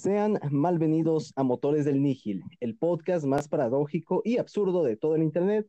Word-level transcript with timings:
Sean 0.00 0.40
malvenidos 0.50 1.34
a 1.36 1.42
Motores 1.42 1.84
del 1.84 2.02
Nígil, 2.02 2.42
el 2.60 2.74
podcast 2.74 3.26
más 3.26 3.48
paradójico 3.48 4.22
y 4.24 4.38
absurdo 4.38 4.82
de 4.82 4.96
todo 4.96 5.14
el 5.14 5.22
Internet, 5.22 5.68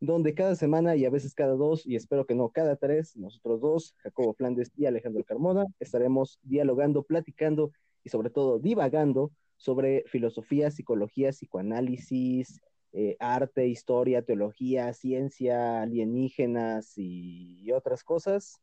donde 0.00 0.32
cada 0.32 0.54
semana 0.54 0.96
y 0.96 1.04
a 1.04 1.10
veces 1.10 1.34
cada 1.34 1.52
dos, 1.52 1.86
y 1.86 1.94
espero 1.94 2.24
que 2.24 2.34
no 2.34 2.48
cada 2.48 2.76
tres, 2.76 3.14
nosotros 3.18 3.60
dos, 3.60 3.94
Jacobo 3.98 4.32
Flandes 4.32 4.72
y 4.78 4.86
Alejandro 4.86 5.22
Carmona, 5.24 5.66
estaremos 5.78 6.38
dialogando, 6.42 7.02
platicando 7.02 7.70
y 8.02 8.08
sobre 8.08 8.30
todo 8.30 8.58
divagando 8.58 9.30
sobre 9.58 10.04
filosofía, 10.06 10.70
psicología, 10.70 11.28
psicoanálisis, 11.32 12.62
eh, 12.94 13.18
arte, 13.20 13.68
historia, 13.68 14.22
teología, 14.22 14.90
ciencia, 14.94 15.82
alienígenas 15.82 16.94
y 16.96 17.70
otras 17.72 18.02
cosas 18.04 18.58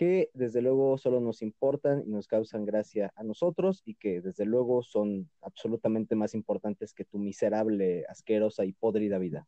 que 0.00 0.30
desde 0.32 0.62
luego 0.62 0.96
solo 0.96 1.20
nos 1.20 1.42
importan 1.42 2.02
y 2.06 2.08
nos 2.08 2.26
causan 2.26 2.64
gracia 2.64 3.12
a 3.16 3.22
nosotros 3.22 3.82
y 3.84 3.96
que 3.96 4.22
desde 4.22 4.46
luego 4.46 4.82
son 4.82 5.30
absolutamente 5.42 6.14
más 6.16 6.34
importantes 6.34 6.94
que 6.94 7.04
tu 7.04 7.18
miserable, 7.18 8.06
asquerosa 8.08 8.64
y 8.64 8.72
podrida 8.72 9.18
vida. 9.18 9.46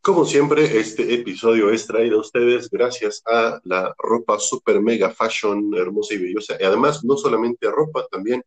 Como 0.00 0.24
siempre, 0.24 0.78
este 0.78 1.12
episodio 1.12 1.72
es 1.72 1.88
traído 1.88 2.18
a 2.18 2.20
ustedes 2.20 2.70
gracias 2.70 3.20
a 3.26 3.60
la 3.64 3.92
ropa 3.98 4.38
super 4.38 4.80
mega 4.80 5.10
fashion, 5.10 5.74
hermosa 5.74 6.14
y 6.14 6.18
bellosa. 6.18 6.56
Y 6.60 6.62
además, 6.62 7.04
no 7.04 7.16
solamente 7.16 7.68
ropa, 7.68 8.06
también 8.08 8.44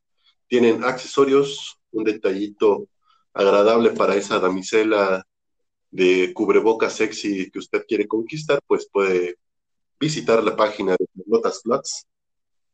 tienen 0.48 0.81
accesorios, 0.85 1.77
un 1.91 2.05
detallito 2.05 2.88
agradable 3.34 3.90
para 3.90 4.15
esa 4.15 4.40
damisela 4.40 5.26
de 5.91 6.34
cubreboca 6.34 6.89
sexy 6.89 7.49
que 7.52 7.59
usted 7.59 7.85
quiere 7.88 8.07
conquistar, 8.07 8.59
pues 8.67 8.88
puede 8.91 9.38
visitar 9.99 10.43
la 10.43 10.55
página 10.55 10.95
de 10.98 11.07
Notas 11.25 11.62
Flats 11.62 12.05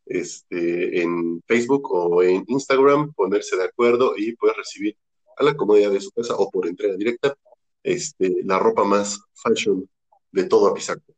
este, 0.05 1.01
en 1.01 1.41
Facebook 1.47 1.91
o 1.91 2.21
en 2.21 2.43
Instagram, 2.47 3.13
ponerse 3.13 3.55
de 3.55 3.63
acuerdo 3.63 4.13
y 4.17 4.35
puede 4.35 4.53
recibir 4.53 4.95
a 5.37 5.43
la 5.43 5.55
comodidad 5.55 5.91
de 5.91 6.01
su 6.01 6.11
casa 6.11 6.35
o 6.35 6.49
por 6.49 6.67
entrega 6.67 6.95
directa 6.95 7.35
este, 7.83 8.43
la 8.43 8.59
ropa 8.59 8.83
más 8.83 9.19
fashion 9.33 9.87
de 10.31 10.43
todo 10.43 10.67
Apizaco. 10.67 11.13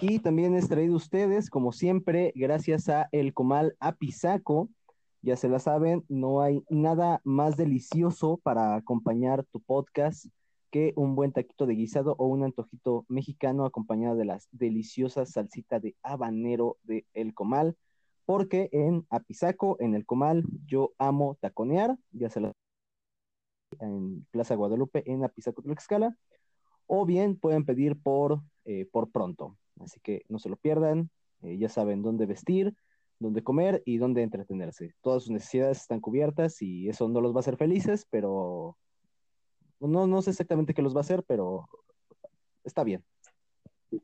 Y 0.00 0.20
también 0.20 0.54
es 0.54 0.68
traído 0.68 0.94
ustedes, 0.94 1.50
como 1.50 1.72
siempre, 1.72 2.32
gracias 2.36 2.88
a 2.88 3.08
El 3.10 3.34
Comal 3.34 3.76
Apizaco, 3.80 4.68
ya 5.22 5.36
se 5.36 5.48
la 5.48 5.58
saben, 5.58 6.04
no 6.08 6.40
hay 6.40 6.64
nada 6.68 7.20
más 7.24 7.56
delicioso 7.56 8.38
para 8.42 8.76
acompañar 8.76 9.44
tu 9.44 9.60
podcast 9.60 10.26
que 10.70 10.92
un 10.96 11.14
buen 11.14 11.32
taquito 11.32 11.66
de 11.66 11.74
guisado 11.74 12.14
o 12.18 12.26
un 12.26 12.44
antojito 12.44 13.04
mexicano 13.08 13.64
acompañado 13.64 14.16
de 14.16 14.26
las 14.26 14.48
deliciosas 14.52 15.32
salsita 15.32 15.80
de 15.80 15.96
habanero 16.02 16.76
de 16.82 17.06
El 17.14 17.34
Comal, 17.34 17.76
porque 18.26 18.68
en 18.72 19.06
Apizaco, 19.08 19.76
en 19.80 19.94
El 19.94 20.04
Comal, 20.04 20.44
yo 20.66 20.92
amo 20.98 21.38
taconear, 21.40 21.96
ya 22.12 22.28
se 22.28 22.40
la 22.40 22.52
en 23.80 24.26
Plaza 24.30 24.54
Guadalupe, 24.54 25.10
en 25.10 25.24
Apizaco 25.24 25.62
Tlaxcala, 25.62 26.16
o 26.86 27.06
bien 27.06 27.36
pueden 27.36 27.64
pedir 27.64 28.00
por, 28.00 28.42
eh, 28.64 28.86
por 28.90 29.10
pronto. 29.10 29.56
Así 29.80 30.00
que 30.00 30.24
no 30.28 30.38
se 30.38 30.48
lo 30.48 30.56
pierdan, 30.56 31.10
eh, 31.42 31.58
ya 31.58 31.68
saben 31.68 32.02
dónde 32.02 32.26
vestir, 32.26 32.74
dónde 33.18 33.42
comer 33.42 33.82
y 33.84 33.98
dónde 33.98 34.22
entretenerse. 34.22 34.94
Todas 35.00 35.24
sus 35.24 35.32
necesidades 35.32 35.78
están 35.78 36.00
cubiertas 36.00 36.62
y 36.62 36.88
eso 36.88 37.08
no 37.08 37.20
los 37.20 37.32
va 37.32 37.38
a 37.38 37.40
hacer 37.40 37.56
felices, 37.56 38.06
pero 38.10 38.76
no, 39.80 40.06
no 40.06 40.22
sé 40.22 40.30
exactamente 40.30 40.74
qué 40.74 40.82
los 40.82 40.94
va 40.94 40.98
a 40.98 41.02
hacer, 41.02 41.24
pero 41.24 41.68
está 42.64 42.84
bien. 42.84 43.04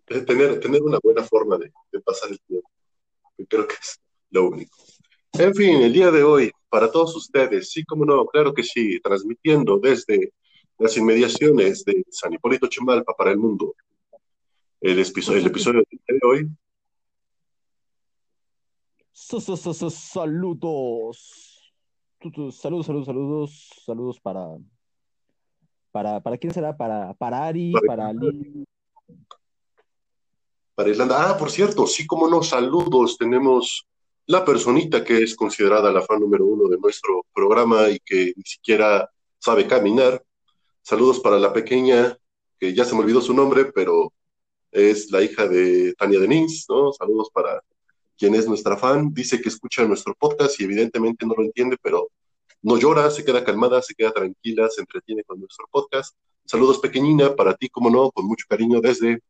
Tener, 0.07 0.61
tener 0.61 0.83
una 0.83 0.98
buena 1.03 1.23
forma 1.23 1.59
de, 1.59 1.73
pasar 2.01 2.31
el 2.31 2.41
tiempo. 2.41 2.70
Creo 3.48 3.67
que 3.67 3.75
es 3.75 4.01
lo 4.31 4.48
único. 4.48 4.77
En 5.35 5.55
fin, 5.55 5.83
el 5.83 5.92
día 5.92 6.11
de 6.11 6.23
hoy, 6.23 6.51
para 6.69 6.91
todos 6.91 7.15
ustedes, 7.17 7.70
sí, 7.70 7.85
como 7.85 8.05
no, 8.05 8.25
claro 8.27 8.55
que 8.55 8.62
sí, 8.62 9.01
transmitiendo 9.01 9.79
desde 9.79 10.33
las 10.79 10.97
inmediaciones 10.97 11.85
de 11.85 12.05
San 12.08 12.33
Hipólito 12.33 12.69
Chimalpa 12.69 13.14
para 13.14 13.33
el 13.33 13.39
mundo. 13.39 13.74
El, 14.80 14.98
el 14.98 15.47
episodio 15.47 15.83
de 15.91 16.20
hoy 16.24 16.48
Saludos. 19.14 21.07
Saludos, 22.20 22.86
saludos, 22.86 23.07
saludos. 23.07 23.70
Saludos 23.86 24.20
para. 24.20 24.45
¿Para, 25.92 26.20
para 26.20 26.36
quién 26.36 26.52
será? 26.52 26.77
Para, 26.77 27.14
para 27.14 27.47
Ari, 27.47 27.73
para, 27.86 28.08
Ali. 28.08 28.64
Para 30.74 30.91
Irlanda. 30.91 31.30
Ah, 31.30 31.39
por 31.39 31.53
cierto, 31.53 31.86
sí, 31.86 32.05
como 32.08 32.29
no, 32.29 32.42
saludos. 32.42 33.17
Tenemos 33.17 33.86
la 34.27 34.45
personita 34.45 35.05
que 35.05 35.23
es 35.23 35.36
considerada 35.36 35.92
la 35.92 36.03
fan 36.03 36.19
número 36.19 36.45
uno 36.47 36.69
de 36.69 36.79
nuestro 36.79 37.24
programa 37.33 37.89
y 37.91 38.01
que 38.01 38.33
ni 38.36 38.42
siquiera 38.42 39.08
sabe 39.39 39.69
caminar. 39.69 40.24
Saludos 40.83 41.20
para 41.20 41.39
la 41.39 41.53
pequeña, 41.53 42.19
que 42.58 42.74
ya 42.74 42.85
se 42.85 42.97
me 42.97 43.03
olvidó 43.03 43.20
su 43.20 43.33
nombre, 43.33 43.67
pero 43.67 44.13
es 44.73 45.13
la 45.13 45.23
hija 45.23 45.47
de 45.47 45.95
Tania 45.95 46.19
Denise, 46.19 46.64
¿no? 46.69 46.92
Saludos 46.92 47.30
para 47.33 47.63
quien 48.17 48.35
es 48.35 48.47
nuestra 48.47 48.77
fan, 48.77 49.13
dice 49.13 49.41
que 49.41 49.48
escucha 49.48 49.85
nuestro 49.85 50.14
podcast 50.14 50.61
y 50.61 50.64
evidentemente 50.64 51.27
no 51.27 51.35
lo 51.36 51.42
entiende, 51.42 51.77
pero 51.83 52.08
no 52.63 52.79
llora, 52.79 53.11
se 53.11 53.25
queda 53.25 53.45
calmada, 53.45 53.83
se 53.83 53.95
queda 53.95 54.13
tranquila, 54.13 54.69
se 54.70 54.80
entretiene 54.80 55.23
con 55.25 55.41
nuestro 55.41 55.67
podcast. 55.70 56.17
Saludos 56.45 56.79
pequeñina 56.79 57.35
para 57.35 57.55
ti, 57.55 57.69
como 57.69 57.91
no, 57.91 58.11
con 58.11 58.27
mucho 58.27 58.47
cariño 58.48 58.80
desde 58.80 59.20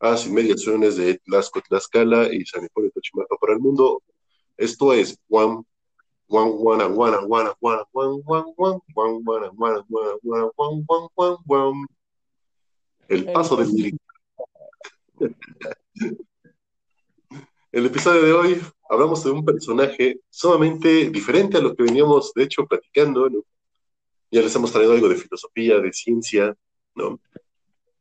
las 0.00 0.26
inmediaciones 0.26 0.96
de 0.96 1.18
Tlaxco, 1.18 1.60
Tlaxcala 1.60 2.32
y 2.32 2.44
San 2.44 2.64
Hipólito 2.64 3.00
Chimalpa 3.00 3.36
para 3.36 3.54
el 3.54 3.60
mundo. 3.60 4.02
Esto 4.56 4.92
es 4.92 5.18
Juan 5.28 5.64
Juan 6.28 6.52
Juan 6.52 6.94
Juan 6.94 7.26
Juan 7.26 7.54
Juan 7.58 7.84
Juan 7.90 8.22
Juan 8.22 8.44
Juan 8.54 8.80
Juan 8.94 9.20
Juan 9.24 9.54
Juan 9.56 9.84
Juan 9.86 10.50
Juan 10.54 11.08
Juan 11.14 11.36
Juan 11.46 11.86
El 13.08 13.32
paso 13.32 13.56
del 13.56 13.98
el 17.78 17.86
episodio 17.86 18.22
de 18.22 18.32
hoy 18.32 18.60
hablamos 18.90 19.22
de 19.22 19.30
un 19.30 19.44
personaje 19.44 20.20
sumamente 20.28 21.10
diferente 21.10 21.58
a 21.58 21.60
lo 21.60 21.76
que 21.76 21.84
veníamos, 21.84 22.32
de 22.34 22.42
hecho, 22.42 22.66
platicando, 22.66 23.30
¿no? 23.30 23.44
Ya 24.32 24.42
les 24.42 24.54
hemos 24.56 24.72
traído 24.72 24.94
algo 24.94 25.08
de 25.08 25.14
filosofía, 25.14 25.78
de 25.78 25.92
ciencia, 25.92 26.56
¿no? 26.96 27.20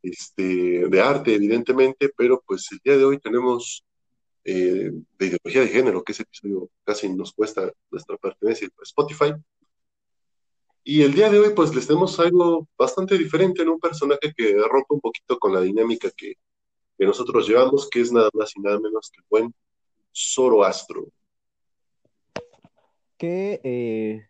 Este, 0.02 0.90
de 0.90 1.02
arte, 1.02 1.36
evidentemente, 1.36 2.10
pero 2.18 2.44
pues 2.46 2.72
el 2.72 2.80
día 2.84 2.98
de 2.98 3.06
hoy 3.06 3.20
tenemos 3.20 3.86
eh, 4.46 4.92
de 5.20 5.26
ideología 5.28 5.62
de 5.62 5.68
género, 5.68 6.04
que 6.04 6.14
ese 6.14 6.24
episodio 6.24 6.70
casi 6.84 7.10
nos 7.10 7.32
cuesta 7.34 7.72
nuestra 7.92 8.18
pertenencia 8.18 8.68
a 8.68 8.84
Spotify. 8.84 9.34
Y 10.84 11.04
el 11.04 11.14
día 11.14 11.30
de 11.30 11.38
hoy, 11.38 11.54
pues 11.54 11.76
les 11.76 11.86
tenemos 11.86 12.20
algo 12.20 12.68
bastante 12.76 13.16
diferente, 13.16 13.62
en 13.62 13.70
Un 13.70 13.80
personaje 13.80 14.34
que 14.36 14.54
rompe 14.54 14.96
un 14.96 15.02
poquito 15.02 15.38
con 15.38 15.54
la 15.54 15.62
dinámica 15.62 16.10
que 16.18 16.34
nosotros 16.98 17.48
llevamos, 17.48 17.88
que 17.88 18.02
es 18.02 18.12
nada 18.12 18.30
más 18.34 18.52
y 18.56 18.62
nada 18.62 18.80
menos 18.80 19.12
que 19.12 19.20
el 19.20 19.26
buen 19.30 19.54
Zoroastro. 20.18 21.10
Que 23.18 23.62
eh, 23.64 24.28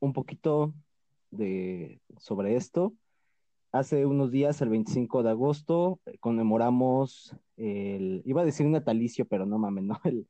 un 0.00 0.12
poquito 0.12 0.72
de, 1.30 2.00
sobre 2.18 2.56
esto. 2.56 2.94
Hace 3.72 4.06
unos 4.06 4.30
días, 4.30 4.62
el 4.62 4.70
25 4.70 5.22
de 5.22 5.30
agosto, 5.30 6.00
conmemoramos 6.20 7.36
el, 7.58 8.22
iba 8.24 8.40
a 8.40 8.44
decir 8.46 8.66
natalicio, 8.66 9.26
pero 9.26 9.44
no 9.44 9.58
mames, 9.58 9.84
¿no? 9.84 10.00
El, 10.04 10.26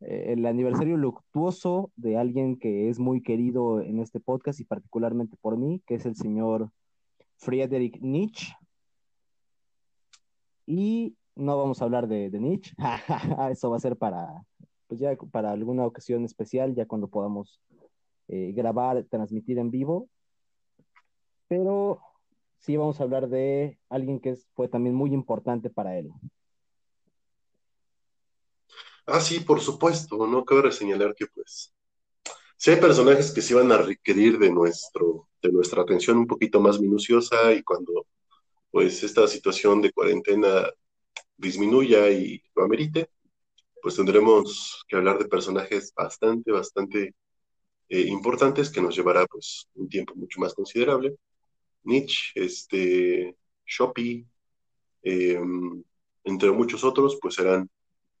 el 0.00 0.44
aniversario 0.44 0.98
luctuoso 0.98 1.90
de 1.96 2.18
alguien 2.18 2.58
que 2.58 2.90
es 2.90 2.98
muy 2.98 3.22
querido 3.22 3.80
en 3.80 4.00
este 4.00 4.20
podcast 4.20 4.60
y 4.60 4.64
particularmente 4.64 5.38
por 5.40 5.56
mí, 5.56 5.80
que 5.86 5.94
es 5.94 6.04
el 6.04 6.14
señor 6.14 6.70
Friedrich 7.36 7.98
Nietzsche. 8.00 8.52
Y 10.66 11.16
no 11.36 11.58
vamos 11.58 11.80
a 11.80 11.84
hablar 11.84 12.06
de, 12.08 12.30
Nietzsche. 12.30 12.74
Eso 13.50 13.70
va 13.70 13.76
a 13.76 13.80
ser 13.80 13.96
para, 13.96 14.44
pues 14.86 15.00
ya 15.00 15.16
para 15.30 15.52
alguna 15.52 15.86
ocasión 15.86 16.24
especial, 16.24 16.74
ya 16.74 16.86
cuando 16.86 17.08
podamos 17.08 17.60
eh, 18.28 18.52
grabar, 18.54 19.04
transmitir 19.10 19.58
en 19.58 19.70
vivo. 19.70 20.08
Pero 21.48 22.00
sí 22.58 22.76
vamos 22.76 23.00
a 23.00 23.04
hablar 23.04 23.28
de 23.28 23.78
alguien 23.88 24.20
que 24.20 24.36
fue 24.54 24.68
también 24.68 24.94
muy 24.94 25.12
importante 25.12 25.70
para 25.70 25.98
él. 25.98 26.10
Ah, 29.06 29.20
sí, 29.20 29.40
por 29.40 29.60
supuesto, 29.60 30.26
no 30.26 30.44
cabe 30.44 30.72
señalar 30.72 31.14
que 31.14 31.26
pues 31.26 31.74
si 32.56 32.70
hay 32.70 32.80
personajes 32.80 33.30
que 33.32 33.42
se 33.42 33.54
van 33.54 33.70
a 33.72 33.76
requerir 33.76 34.38
de 34.38 34.50
nuestro, 34.50 35.28
de 35.42 35.52
nuestra 35.52 35.82
atención 35.82 36.16
un 36.16 36.26
poquito 36.26 36.60
más 36.60 36.80
minuciosa 36.80 37.52
y 37.52 37.62
cuando 37.62 38.06
pues 38.70 39.02
esta 39.02 39.28
situación 39.28 39.82
de 39.82 39.92
cuarentena 39.92 40.70
disminuya 41.36 42.10
y 42.10 42.42
lo 42.54 42.64
amerite, 42.64 43.10
pues 43.82 43.96
tendremos 43.96 44.84
que 44.88 44.96
hablar 44.96 45.18
de 45.18 45.26
personajes 45.26 45.92
bastante, 45.94 46.52
bastante 46.52 47.14
eh, 47.88 48.00
importantes 48.02 48.70
que 48.70 48.80
nos 48.80 48.96
llevará 48.96 49.26
pues 49.26 49.68
un 49.74 49.88
tiempo 49.88 50.14
mucho 50.16 50.40
más 50.40 50.54
considerable. 50.54 51.16
Nietzsche, 51.84 52.32
este, 52.34 53.36
Shopee, 53.66 54.26
em, 55.02 55.82
entre 56.24 56.50
muchos 56.50 56.84
otros, 56.84 57.18
pues 57.20 57.34
serán 57.34 57.68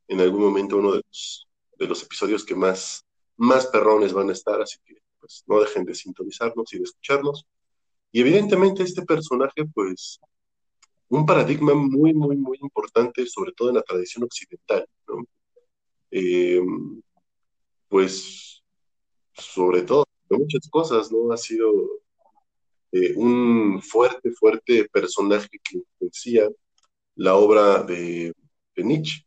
en 0.08 0.20
algún 0.20 0.42
momento 0.42 0.76
uno 0.76 0.92
de 0.92 0.98
los 0.98 1.48
de 1.78 1.86
los 1.86 2.02
episodios 2.02 2.44
que 2.44 2.54
más, 2.54 3.04
más 3.36 3.66
perrones 3.66 4.12
van 4.12 4.30
a 4.30 4.32
estar, 4.32 4.60
así 4.60 4.78
que 4.84 4.96
pues 5.20 5.44
no 5.46 5.60
dejen 5.60 5.84
de 5.84 5.94
sintonizarnos 5.94 6.72
y 6.72 6.78
de 6.78 6.84
escucharnos. 6.84 7.46
Y 8.12 8.20
evidentemente 8.20 8.82
este 8.82 9.02
personaje, 9.02 9.64
pues, 9.74 10.20
un 11.08 11.26
paradigma 11.26 11.74
muy, 11.74 12.14
muy, 12.14 12.36
muy 12.36 12.58
importante, 12.60 13.26
sobre 13.26 13.52
todo 13.52 13.68
en 13.68 13.76
la 13.76 13.82
tradición 13.82 14.24
occidental, 14.24 14.86
¿no? 15.08 15.24
Eh, 16.10 16.60
pues, 17.88 18.62
sobre 19.32 19.82
todo, 19.82 20.06
muchas 20.30 20.68
cosas, 20.70 21.12
¿no? 21.12 21.32
Ha 21.32 21.36
sido 21.36 21.70
eh, 22.92 23.12
un 23.16 23.82
fuerte, 23.82 24.30
fuerte 24.32 24.88
personaje 24.88 25.48
que 25.62 25.78
influencia 25.78 26.48
la 27.16 27.34
obra 27.36 27.82
de, 27.82 28.32
Nietzsche. 28.76 29.24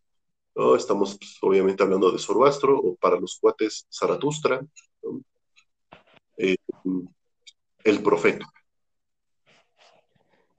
¿no? 0.56 0.76
Estamos 0.76 1.18
pues, 1.18 1.38
obviamente 1.42 1.84
hablando 1.84 2.12
de 2.12 2.20
Zoroastro 2.20 2.80
o 2.80 2.96
para 2.96 3.20
los 3.20 3.38
cuates 3.40 3.88
Zaratustra, 3.92 4.66
eh, 6.38 6.56
el 7.84 8.04
profeta. 8.04 8.46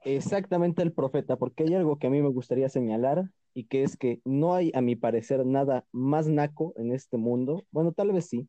Exactamente 0.03 0.81
el 0.81 0.93
profeta, 0.93 1.35
porque 1.35 1.63
hay 1.63 1.75
algo 1.75 1.97
que 1.97 2.07
a 2.07 2.09
mí 2.09 2.21
me 2.21 2.29
gustaría 2.29 2.69
señalar 2.69 3.29
y 3.53 3.65
que 3.65 3.83
es 3.83 3.97
que 3.97 4.21
no 4.23 4.55
hay, 4.55 4.71
a 4.73 4.81
mi 4.81 4.95
parecer, 4.95 5.45
nada 5.45 5.85
más 5.91 6.27
naco 6.27 6.73
en 6.77 6.93
este 6.93 7.17
mundo. 7.17 7.65
Bueno, 7.71 7.91
tal 7.91 8.11
vez 8.11 8.27
sí, 8.27 8.47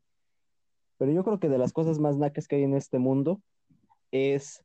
pero 0.97 1.11
yo 1.11 1.23
creo 1.23 1.39
que 1.39 1.49
de 1.49 1.57
las 1.57 1.73
cosas 1.73 1.97
más 1.97 2.17
nacas 2.17 2.47
que 2.47 2.57
hay 2.57 2.63
en 2.63 2.75
este 2.75 2.99
mundo 2.99 3.41
es 4.11 4.63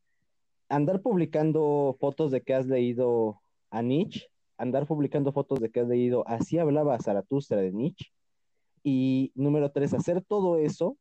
andar 0.69 1.01
publicando 1.01 1.97
fotos 1.99 2.31
de 2.31 2.43
que 2.43 2.55
has 2.55 2.67
leído 2.67 3.41
a 3.71 3.83
Nietzsche, 3.83 4.29
andar 4.59 4.87
publicando 4.87 5.33
fotos 5.33 5.61
de 5.61 5.71
que 5.71 5.81
has 5.81 5.89
leído 5.89 6.29
Así 6.29 6.59
hablaba 6.59 6.99
Zaratustra 6.99 7.63
de 7.63 7.73
Nietzsche. 7.73 8.11
Y 8.83 9.33
número 9.35 9.73
tres, 9.73 9.95
hacer 9.95 10.23
todo 10.23 10.59
eso 10.59 10.99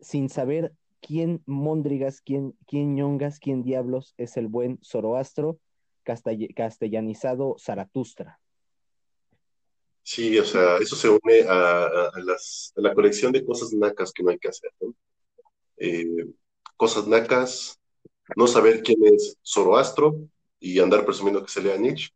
sin 0.00 0.28
saber 0.28 0.72
quién 1.00 1.42
Mondrigas, 1.46 2.20
quién, 2.20 2.56
quién 2.66 2.94
ñongas, 2.94 3.38
quién 3.38 3.62
diablos 3.62 4.14
es 4.16 4.36
el 4.36 4.48
buen 4.48 4.78
Zoroastro 4.82 5.58
castellanizado 6.04 7.56
Zaratustra. 7.58 8.40
Sí, 10.02 10.38
o 10.38 10.44
sea, 10.44 10.78
eso 10.78 10.96
se 10.96 11.10
une 11.10 11.44
a, 11.46 12.10
la 12.76 12.94
colección 12.94 13.30
de 13.30 13.44
cosas 13.44 13.74
nacas 13.74 14.10
que 14.10 14.22
no 14.22 14.30
hay 14.30 14.38
que 14.38 14.48
hacer. 14.48 14.70
Eh, 15.76 16.24
cosas 16.78 17.06
nacas, 17.06 17.78
no 18.34 18.46
saber 18.46 18.82
quién 18.82 19.04
es 19.04 19.36
Zoroastro 19.44 20.16
y 20.60 20.78
andar 20.78 21.04
presumiendo 21.04 21.44
que 21.44 21.52
se 21.52 21.60
lea 21.60 21.76
Nietzsche. 21.76 22.08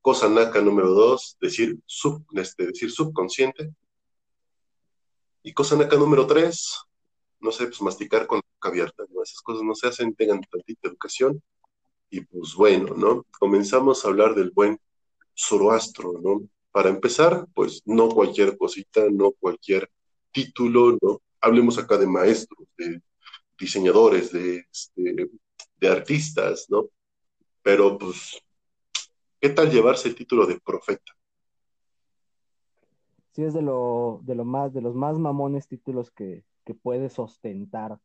Cosa 0.00 0.28
naca 0.28 0.60
número 0.60 0.90
dos, 0.90 1.36
decir, 1.40 1.78
sub, 1.86 2.24
este, 2.34 2.66
decir 2.66 2.90
subconsciente. 2.90 3.72
Y 5.42 5.52
cosa 5.52 5.76
naca 5.76 5.96
número 5.96 6.26
tres, 6.26 6.78
no 7.44 7.52
sé, 7.52 7.66
pues 7.66 7.82
masticar 7.82 8.26
con 8.26 8.38
la 8.38 8.48
boca 8.54 8.68
abierta, 8.70 9.04
¿no? 9.10 9.22
Esas 9.22 9.42
cosas 9.42 9.62
no 9.62 9.74
se 9.74 9.86
hacen, 9.86 10.14
tengan 10.14 10.40
tantita 10.40 10.88
educación. 10.88 11.42
Y 12.08 12.22
pues 12.22 12.54
bueno, 12.54 12.94
¿no? 12.96 13.26
Comenzamos 13.38 14.02
a 14.04 14.08
hablar 14.08 14.34
del 14.34 14.50
buen 14.50 14.80
Zoroastro, 15.36 16.14
¿no? 16.22 16.48
Para 16.72 16.88
empezar, 16.88 17.46
pues 17.54 17.82
no 17.84 18.08
cualquier 18.08 18.56
cosita, 18.56 19.02
no 19.10 19.32
cualquier 19.32 19.90
título, 20.32 20.96
¿no? 21.02 21.20
Hablemos 21.40 21.76
acá 21.76 21.98
de 21.98 22.06
maestros, 22.06 22.66
de 22.78 23.02
diseñadores, 23.58 24.32
de, 24.32 24.66
este, 24.72 25.28
de 25.76 25.88
artistas, 25.88 26.66
¿no? 26.70 26.88
Pero 27.62 27.98
pues, 27.98 28.40
¿qué 29.38 29.50
tal 29.50 29.70
llevarse 29.70 30.08
el 30.08 30.14
título 30.14 30.46
de 30.46 30.58
profeta? 30.60 31.12
Sí, 33.32 33.42
es 33.42 33.52
de 33.52 33.62
lo, 33.62 34.20
de 34.22 34.34
lo 34.34 34.46
más, 34.46 34.72
de 34.72 34.80
los 34.80 34.94
más 34.94 35.18
mamones 35.18 35.68
títulos 35.68 36.10
que, 36.10 36.44
que 36.64 36.74
puede 36.74 37.10
ostentar. 37.16 37.98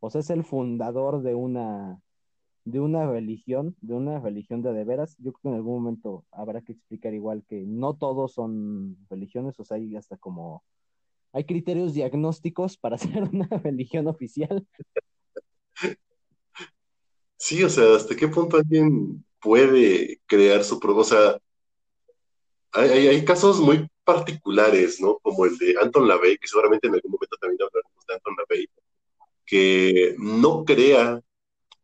O 0.00 0.10
sea, 0.10 0.20
es 0.20 0.30
el 0.30 0.44
fundador 0.44 1.22
de 1.22 1.34
una, 1.34 2.00
de 2.64 2.80
una 2.80 3.10
religión, 3.10 3.76
de 3.80 3.94
una 3.94 4.20
religión 4.20 4.62
de 4.62 4.72
de 4.72 4.84
veras. 4.84 5.16
Yo 5.18 5.32
creo 5.32 5.42
que 5.42 5.48
en 5.48 5.54
algún 5.54 5.82
momento 5.82 6.24
habrá 6.32 6.62
que 6.62 6.72
explicar 6.72 7.14
igual 7.14 7.44
que 7.48 7.64
no 7.66 7.94
todos 7.94 8.34
son 8.34 8.96
religiones, 9.08 9.58
o 9.60 9.64
sea, 9.64 9.76
hay 9.76 9.96
hasta 9.96 10.16
como, 10.16 10.64
hay 11.32 11.44
criterios 11.44 11.94
diagnósticos 11.94 12.76
para 12.76 12.98
ser 12.98 13.22
una 13.24 13.46
religión 13.62 14.06
oficial. 14.08 14.66
Sí, 17.36 17.62
o 17.62 17.68
sea, 17.68 17.96
¿hasta 17.96 18.16
qué 18.16 18.28
punto 18.28 18.56
alguien 18.56 19.24
puede 19.40 20.20
crear 20.26 20.64
su 20.64 20.80
propio, 20.80 21.02
o 21.02 21.04
sea, 21.04 21.38
hay, 22.72 23.06
hay, 23.08 23.24
casos 23.24 23.60
muy 23.60 23.88
particulares, 24.04 25.00
¿no? 25.00 25.18
Como 25.18 25.46
el 25.46 25.56
de 25.58 25.76
Anton 25.80 26.08
LaVey, 26.08 26.36
que 26.38 26.48
seguramente 26.48 26.88
en 26.88 26.94
algún 26.94 27.12
momento 27.12 27.36
también 27.40 27.62
hablaremos 27.62 27.85
de 28.06 28.14
Anton 28.14 28.34
LaVey, 28.38 28.68
que 29.44 30.14
no 30.18 30.64
crea 30.64 31.20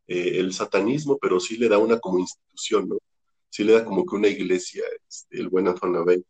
eh, 0.07 0.39
el 0.39 0.53
satanismo, 0.53 1.19
pero 1.19 1.41
sí 1.41 1.57
le 1.57 1.69
da 1.69 1.79
una 1.79 1.99
como 2.01 2.19
institución, 2.19 2.89
¿no? 2.89 2.99
Sí 3.51 3.65
le 3.65 3.75
da 3.75 3.85
como 3.85 4.05
que 4.07 4.17
una 4.17 4.29
iglesia, 4.29 4.85
este, 5.09 5.39
el 5.39 5.49
buen 5.49 5.69
Anton 5.69 5.93
LaVey, 5.93 6.25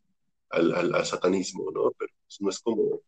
al, 0.49 0.93
al, 0.93 1.05
satanismo, 1.05 1.71
¿no? 1.71 1.91
Pero 1.97 2.13
pues, 2.25 2.41
no 2.41 2.49
es 2.49 2.59
como, 2.59 3.01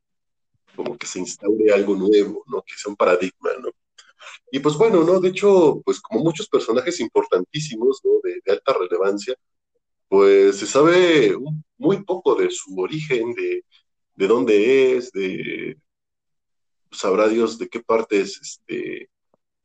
como 0.76 0.98
que 0.98 1.08
se 1.08 1.20
instaure 1.20 1.72
algo 1.74 1.96
nuevo, 1.96 2.44
¿no? 2.48 2.62
Que 2.64 2.76
sea 2.76 2.90
un 2.90 2.96
paradigma, 2.96 3.52
¿no? 3.62 3.70
Y 4.52 4.60
pues 4.60 4.76
bueno, 4.76 5.04
¿no? 5.04 5.20
De 5.20 5.30
hecho, 5.30 5.82
pues 5.86 6.00
como 6.02 6.22
muchos 6.24 6.48
personajes 6.50 7.00
importantísimos, 7.00 8.02
¿no? 8.04 8.12
De, 8.24 8.40
de 8.44 8.52
alta 8.52 8.74
relevancia, 8.74 9.36
pues 10.08 10.58
se 10.58 10.68
sabe 10.68 11.36
muy 11.78 12.04
poco 12.04 12.36
de 12.36 12.50
su 12.52 12.78
origen, 12.80 13.34
de, 13.34 13.64
de 14.16 14.28
dónde 14.28 14.98
es, 14.98 15.12
de 15.12 15.78
sabrá 16.96 17.28
Dios 17.28 17.58
de 17.58 17.68
qué 17.68 17.82
partes 17.82 18.40
este, 18.42 19.10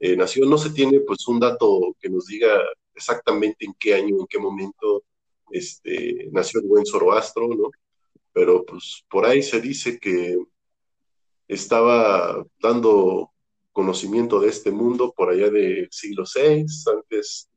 eh, 0.01 0.17
nació. 0.17 0.47
No 0.47 0.59
se 0.59 0.71
tiene 0.71 1.01
pues 1.01 1.27
un 1.29 1.41
dato 1.41 1.97
que 2.01 2.09
nos 2.09 2.27
diga 2.27 2.61
exactamente 2.95 3.65
en 3.65 3.75
qué 3.79 3.95
año, 3.95 4.17
en 4.21 4.27
qué 4.27 4.39
momento 4.39 5.05
este, 5.51 6.29
nació 6.33 6.61
el 6.61 6.67
buen 6.67 6.87
Zoroastro, 6.87 7.49
¿no? 7.49 7.71
Pero 8.33 8.65
pues 8.65 9.05
por 9.11 9.27
ahí 9.27 9.43
se 9.43 9.61
dice 9.61 9.99
que 9.99 10.39
estaba 11.49 12.45
dando 12.61 13.31
conocimiento 13.73 14.41
de 14.41 14.49
este 14.49 14.71
mundo 14.71 15.13
por 15.17 15.31
allá 15.31 15.51
del 15.51 15.89
siglo 15.91 16.25
VI, 16.33 16.67
antes 16.95 17.51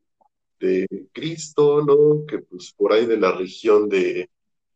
de 0.58 0.86
Cristo, 1.12 1.84
¿no? 1.84 2.24
Que 2.26 2.38
pues 2.38 2.72
por 2.72 2.92
ahí 2.92 3.06
de 3.06 3.16
la 3.16 3.32
región 3.32 3.88
de 3.88 4.30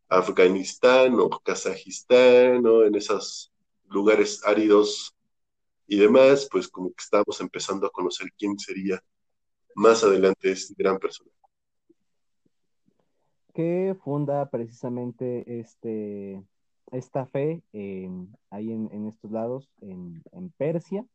Afganistán 0.07 1.19
o 1.19 1.29
Kazajistán, 1.29 2.61
¿no? 2.63 2.83
En 2.85 2.95
esos 2.95 3.51
lugares 3.89 4.41
áridos 4.45 5.15
y 5.87 5.97
demás, 5.97 6.47
pues 6.51 6.67
como 6.67 6.89
que 6.89 7.01
estamos 7.01 7.41
empezando 7.41 7.87
a 7.87 7.91
conocer 7.91 8.29
quién 8.37 8.57
sería 8.57 9.01
más 9.75 10.03
adelante 10.03 10.51
este 10.51 10.73
gran 10.77 10.99
personaje. 10.99 11.35
Que 13.53 13.95
funda 14.03 14.49
precisamente 14.49 15.59
este, 15.59 16.43
esta 16.91 17.25
fe 17.25 17.63
ahí 18.49 18.71
en, 18.71 19.07
estos 19.07 19.31
lados, 19.31 19.69
en, 19.81 20.21
Persia. 20.57 21.05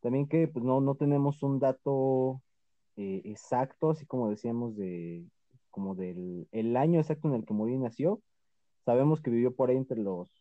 También 0.00 0.28
que 0.28 0.48
pues, 0.48 0.64
no, 0.64 0.80
no 0.80 0.94
tenemos 0.94 1.42
un 1.42 1.58
dato 1.58 2.40
eh, 2.96 3.22
exacto, 3.24 3.90
así 3.90 4.06
como 4.06 4.30
decíamos, 4.30 4.76
de 4.76 5.24
como 5.70 5.94
del 5.94 6.48
el 6.50 6.76
año 6.76 6.98
exacto 6.98 7.28
en 7.28 7.34
el 7.34 7.44
que 7.44 7.54
Morí 7.54 7.76
nació. 7.76 8.20
Sabemos 8.84 9.20
que 9.20 9.30
vivió 9.30 9.54
por 9.54 9.70
ahí 9.70 9.76
entre 9.76 9.98
los, 9.98 10.37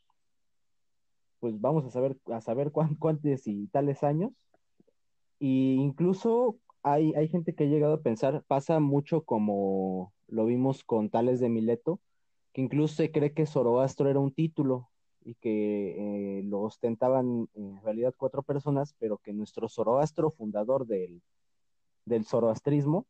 pues 1.40 1.60
vamos 1.60 1.86
a 1.86 1.92
saber, 1.92 2.18
a 2.34 2.42
saber 2.42 2.72
cuántos 2.72 3.48
y 3.48 3.68
tales 3.68 4.04
años. 4.04 4.32
Y 5.40 5.76
incluso 5.76 6.58
hay, 6.84 7.14
hay 7.16 7.28
gente 7.28 7.54
que 7.54 7.66
ha 7.66 7.68
llegado 7.68 7.96
a 7.96 8.02
pensar, 8.02 8.44
pasa 8.48 8.80
mucho 8.80 9.22
como 9.22 10.14
lo 10.28 10.46
vimos 10.46 10.84
con 10.84 11.10
Tales 11.10 11.40
de 11.40 11.50
Mileto, 11.50 12.00
que 12.54 12.62
incluso 12.62 12.96
se 12.96 13.12
cree 13.12 13.34
que 13.34 13.46
Zoroastro 13.46 14.10
era 14.10 14.20
un 14.20 14.34
título 14.34 14.90
y 15.24 15.36
que 15.36 16.40
eh, 16.40 16.44
lo 16.44 16.62
ostentaban 16.62 17.50
en 17.54 17.82
realidad 17.84 18.14
cuatro 18.18 18.44
personas, 18.44 18.96
pero 19.00 19.18
que 19.18 19.34
nuestro 19.34 19.70
Zoroastro, 19.70 20.32
fundador 20.32 20.88
del, 20.88 21.22
del 22.06 22.26
zoroastrismo. 22.26 23.06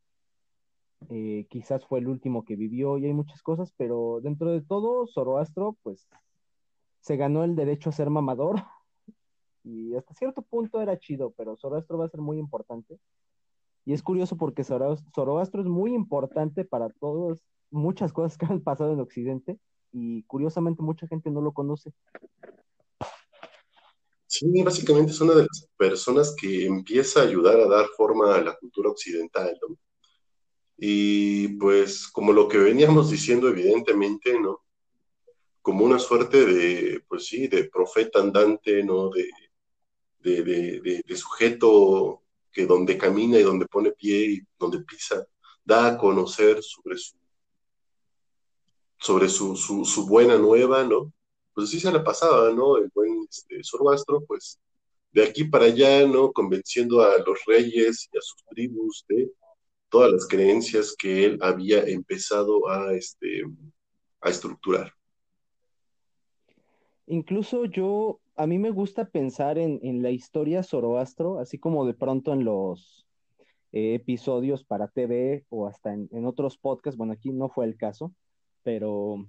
Eh, 1.10 1.46
quizás 1.50 1.86
fue 1.86 2.00
el 2.00 2.08
último 2.08 2.44
que 2.44 2.56
vivió 2.56 2.98
y 2.98 3.06
hay 3.06 3.14
muchas 3.14 3.44
cosas, 3.44 3.72
pero 3.78 4.20
dentro 4.22 4.52
de 4.52 4.62
todo, 4.62 5.06
Zoroastro, 5.08 5.78
pues, 5.84 6.08
se 7.02 7.18
ganó 7.18 7.44
el 7.44 7.56
derecho 7.56 7.90
a 7.90 7.94
ser 7.94 8.10
mamador 8.10 8.56
y 9.64 9.96
hasta 9.96 10.14
cierto 10.14 10.42
punto 10.42 10.82
era 10.82 10.98
chido, 11.00 11.34
pero 11.38 11.58
Zoroastro 11.58 11.98
va 11.98 12.06
a 12.06 12.10
ser 12.10 12.22
muy 12.22 12.38
importante. 12.38 13.00
Y 13.86 13.94
es 13.94 14.04
curioso 14.04 14.36
porque 14.36 14.66
Zoroastro 14.66 15.62
es 15.62 15.68
muy 15.68 15.94
importante 15.94 16.66
para 16.66 16.90
todos, 16.90 17.42
muchas 17.72 18.12
cosas 18.12 18.38
que 18.38 18.46
han 18.46 18.62
pasado 18.62 18.94
en 18.94 19.00
Occidente 19.00 19.58
y 19.94 20.24
curiosamente 20.24 20.84
mucha 20.84 21.08
gente 21.08 21.32
no 21.32 21.42
lo 21.42 21.54
conoce. 21.54 21.94
Sí, 24.28 24.62
básicamente 24.62 25.12
es 25.12 25.22
una 25.22 25.36
de 25.36 25.44
las 25.44 25.70
personas 25.78 26.36
que 26.40 26.66
empieza 26.66 27.22
a 27.22 27.24
ayudar 27.24 27.60
a 27.60 27.68
dar 27.68 27.86
forma 27.96 28.36
a 28.36 28.42
la 28.42 28.56
cultura 28.58 28.90
occidental, 28.90 29.58
¿no? 29.68 29.78
Y 30.78 31.58
pues 31.58 32.08
como 32.08 32.34
lo 32.34 32.48
que 32.48 32.58
veníamos 32.58 33.10
diciendo, 33.10 33.48
evidentemente, 33.48 34.40
¿no? 34.40 34.60
Como 35.68 35.84
una 35.84 36.00
suerte 36.00 36.46
de, 36.46 37.04
pues 37.10 37.26
sí, 37.26 37.50
de 37.50 37.66
profeta 37.66 38.20
andante, 38.20 38.82
¿no? 38.86 39.10
De, 39.10 39.30
de, 40.18 41.04
de, 41.06 41.18
sujeto 41.18 42.24
que 42.54 42.66
donde 42.66 42.98
camina 42.98 43.38
y 43.38 43.44
donde 43.44 43.66
pone 43.66 43.92
pie 43.92 44.32
y 44.32 44.42
donde 44.58 44.80
pisa, 44.80 45.28
da 45.66 45.88
a 45.88 45.98
conocer 45.98 46.64
sobre 46.64 46.98
su, 46.98 47.18
sobre 48.98 49.28
su, 49.28 49.58
su, 49.58 50.08
buena 50.08 50.38
nueva, 50.38 50.86
¿no? 50.86 51.12
Pues 51.54 51.68
así 51.68 51.82
se 51.82 51.92
la 51.92 52.02
pasaba, 52.02 52.50
¿no? 52.54 52.78
El 52.78 52.90
buen 52.96 53.28
este, 53.30 53.60
pues 54.26 54.62
de 55.12 55.22
aquí 55.26 55.44
para 55.44 55.66
allá, 55.66 56.08
¿no? 56.08 56.32
Convenciendo 56.32 57.02
a 57.02 57.18
los 57.18 57.40
reyes 57.46 58.08
y 58.14 58.18
a 58.18 58.22
sus 58.22 58.42
tribus 58.46 59.04
de 59.10 59.30
todas 59.90 60.14
las 60.14 60.28
creencias 60.28 60.96
que 60.98 61.26
él 61.26 61.40
había 61.42 61.84
empezado 61.84 62.70
a, 62.70 62.94
este, 62.94 63.44
a 64.22 64.30
estructurar. 64.30 64.97
Incluso 67.08 67.66
yo, 67.66 68.20
a 68.36 68.46
mí 68.48 68.60
me 68.60 68.70
gusta 68.70 69.06
pensar 69.06 69.58
en, 69.58 70.02
la 70.02 70.12
historia 70.12 70.62
Zoroastro, 70.62 71.40
así 71.40 71.58
como 71.58 71.86
de 71.86 71.94
pronto 71.94 72.34
en 72.34 72.44
los 72.44 73.08
eh, 73.72 73.96
episodios 73.96 74.64
para 74.64 74.90
TV 74.90 75.46
o 75.50 75.68
hasta 75.68 75.94
en, 75.94 76.10
en, 76.12 76.26
otros 76.26 76.58
podcasts, 76.58 76.98
bueno, 76.98 77.14
aquí 77.14 77.32
no 77.32 77.50
fue 77.50 77.66
el 77.66 77.78
caso, 77.78 78.14
pero 78.64 79.26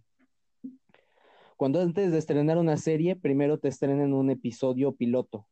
cuando 1.56 1.80
antes 1.80 2.12
de 2.12 2.18
estrenar 2.18 2.58
una 2.58 2.76
serie, 2.76 3.16
primero 3.16 3.58
te 3.58 3.68
estrenan 3.68 4.12
un 4.12 4.30
episodio 4.30 4.92
piloto. 4.92 5.46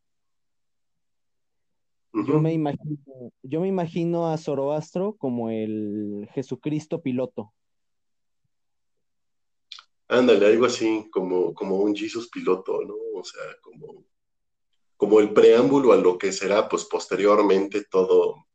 Yo 2.12 2.40
me 2.40 2.52
imagino, 2.52 2.96
yo 3.42 3.60
me 3.60 3.68
imagino 3.68 4.28
a 4.28 4.38
Zoroastro 4.38 5.16
como 5.16 5.50
el 5.50 6.28
Jesucristo 6.32 7.02
piloto. 7.02 7.52
Ándale, 10.08 10.46
algo 10.46 10.66
así, 10.66 11.08
como, 11.10 11.52
como 11.54 11.76
un 11.78 11.94
Jesus 11.94 12.28
piloto, 12.28 12.80
¿no? 12.82 12.94
O 13.14 13.24
sea, 13.24 13.42
como, 13.60 14.04
como 14.96 15.20
el 15.20 15.32
preámbulo 15.32 15.92
a 15.92 15.96
lo 15.96 16.18
que 16.18 16.32
será, 16.32 16.68
pues, 16.68 16.84
posteriormente 16.84 17.84
todo, 17.90 18.46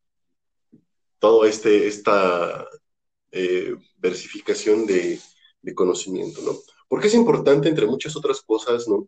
todo 1.19 1.45
este, 1.45 1.87
esta 1.87 2.67
eh, 3.31 3.75
versificación 3.97 4.85
de, 4.85 5.19
conocimiento, 5.75 6.41
¿no? 6.41 6.53
Porque 6.87 7.07
es 7.07 7.13
importante, 7.13 7.69
entre 7.69 7.85
muchas 7.85 8.15
otras 8.15 8.41
cosas, 8.41 8.87
¿no? 8.87 9.07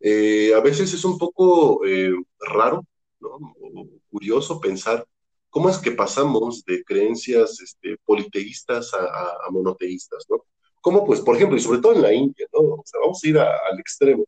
Eh, 0.00 0.52
a 0.54 0.60
veces 0.60 0.92
es 0.92 1.04
un 1.04 1.18
poco 1.18 1.86
eh, 1.86 2.12
raro, 2.40 2.84
¿no? 3.20 3.38
curioso 4.10 4.60
pensar 4.60 5.06
cómo 5.50 5.68
es 5.68 5.78
que 5.78 5.92
pasamos 5.92 6.64
de 6.64 6.84
creencias 6.84 7.60
este, 7.60 7.96
politeístas 8.04 8.92
a, 8.94 9.50
monoteístas, 9.50 10.24
¿no? 10.28 10.44
Como 10.84 11.02
pues, 11.06 11.22
por 11.22 11.34
ejemplo, 11.34 11.56
y 11.56 11.60
sobre 11.60 11.80
todo 11.80 11.94
en 11.94 12.02
la 12.02 12.12
India, 12.12 12.46
¿no? 12.52 12.60
O 12.60 12.82
sea, 12.84 13.00
vamos 13.00 13.18
a 13.24 13.26
ir 13.26 13.38
al 13.38 13.80
extremo. 13.80 14.26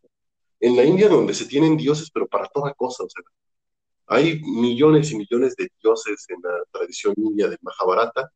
En 0.59 0.75
la 0.75 0.85
India 0.85 1.07
donde 1.07 1.35
se 1.35 1.45
tienen 1.45 1.77
dioses, 1.77 2.11
pero 2.11 2.27
para 2.27 2.49
toda 2.49 2.73
cosa, 2.73 3.05
o 3.05 3.11
sea, 3.11 3.23
hay 4.07 4.41
millones 4.41 5.11
y 5.11 5.19
millones 5.19 5.55
de 5.55 5.69
dioses 5.83 6.25
en 6.31 6.39
la 6.43 6.65
tradición 6.73 7.13
india 7.19 7.49
del 7.49 7.59
Mahabharata, 7.61 8.33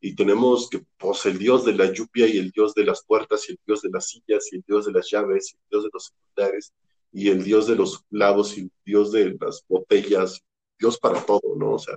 y 0.00 0.14
tenemos 0.14 0.70
que, 0.70 0.80
pues, 0.96 1.26
el 1.26 1.38
dios 1.38 1.64
de 1.64 1.72
la 1.74 1.92
lluvia 1.92 2.28
y 2.28 2.38
el 2.38 2.52
dios 2.52 2.72
de 2.72 2.84
las 2.84 3.04
puertas 3.04 3.48
y 3.48 3.52
el 3.54 3.58
dios 3.66 3.82
de 3.82 3.90
las 3.90 4.10
sillas 4.10 4.46
y 4.52 4.56
el 4.58 4.64
dios 4.64 4.86
de 4.86 4.92
las 4.92 5.10
llaves 5.10 5.52
y 5.52 5.56
el 5.56 5.62
dios 5.68 5.82
de 5.82 5.90
los 5.92 6.04
seculares 6.04 6.72
y 7.10 7.28
el 7.30 7.42
dios 7.42 7.66
de 7.66 7.74
los 7.74 7.98
clavos 8.04 8.56
y 8.56 8.60
el 8.60 8.72
dios 8.84 9.10
de 9.10 9.36
las 9.40 9.64
botellas, 9.68 10.40
dios 10.78 11.00
para 11.00 11.20
todo, 11.20 11.56
¿no? 11.56 11.72
O 11.72 11.78
sea, 11.80 11.96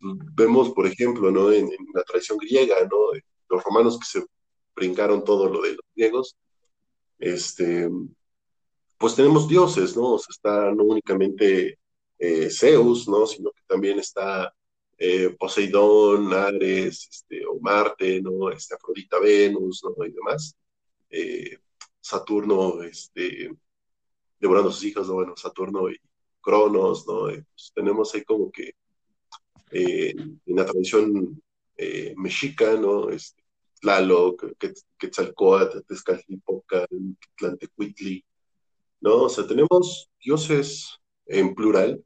vemos, 0.00 0.70
por 0.70 0.86
ejemplo, 0.86 1.30
¿no? 1.30 1.52
En, 1.52 1.68
la 1.92 2.02
tradición 2.04 2.38
griega, 2.38 2.76
¿no? 2.90 2.96
Los 3.50 3.62
romanos 3.62 3.98
que 3.98 4.06
se 4.06 4.26
brincaron 4.78 5.24
todo 5.24 5.48
lo 5.48 5.62
de 5.62 5.70
los 5.72 5.84
griegos, 5.94 6.36
este, 7.18 7.90
pues 8.98 9.14
tenemos 9.14 9.48
dioses, 9.48 9.96
¿no? 9.96 10.14
O 10.14 10.18
sea, 10.18 10.30
está 10.30 10.72
no 10.74 10.84
únicamente 10.84 11.78
eh, 12.18 12.50
Zeus, 12.50 13.08
¿no? 13.08 13.26
Sino 13.26 13.50
que 13.52 13.62
también 13.66 13.98
está 13.98 14.52
eh, 14.98 15.30
Poseidón, 15.38 16.32
Ares, 16.32 17.08
este, 17.10 17.46
o 17.46 17.58
Marte, 17.60 18.20
¿no? 18.20 18.50
Este, 18.50 18.74
Afrodita, 18.74 19.18
Venus, 19.20 19.82
¿no? 19.84 20.04
Y 20.04 20.12
demás. 20.12 20.56
Eh, 21.10 21.58
Saturno, 22.00 22.82
este, 22.82 23.50
devorando 24.40 24.70
a 24.70 24.72
sus 24.72 24.84
hijos, 24.84 25.08
¿no? 25.08 25.14
Bueno, 25.14 25.36
Saturno 25.36 25.90
y 25.90 25.96
Cronos, 26.40 27.06
¿no? 27.06 27.24
Pues, 27.26 27.72
tenemos 27.74 28.14
ahí 28.14 28.24
como 28.24 28.50
que 28.50 28.72
en 29.70 30.40
la 30.46 30.64
tradición 30.64 31.42
mexica, 32.16 32.74
¿no? 32.74 33.10
Este, 33.10 33.37
Tlaloc, 33.80 34.44
Quetzalcoatl, 34.98 35.82
Tezcatlipoca, 35.86 36.86
Tlantecuitli, 37.36 38.24
¿no? 39.00 39.24
O 39.24 39.28
sea, 39.28 39.46
tenemos 39.46 40.10
dioses 40.20 40.98
en 41.26 41.54
plural, 41.54 42.02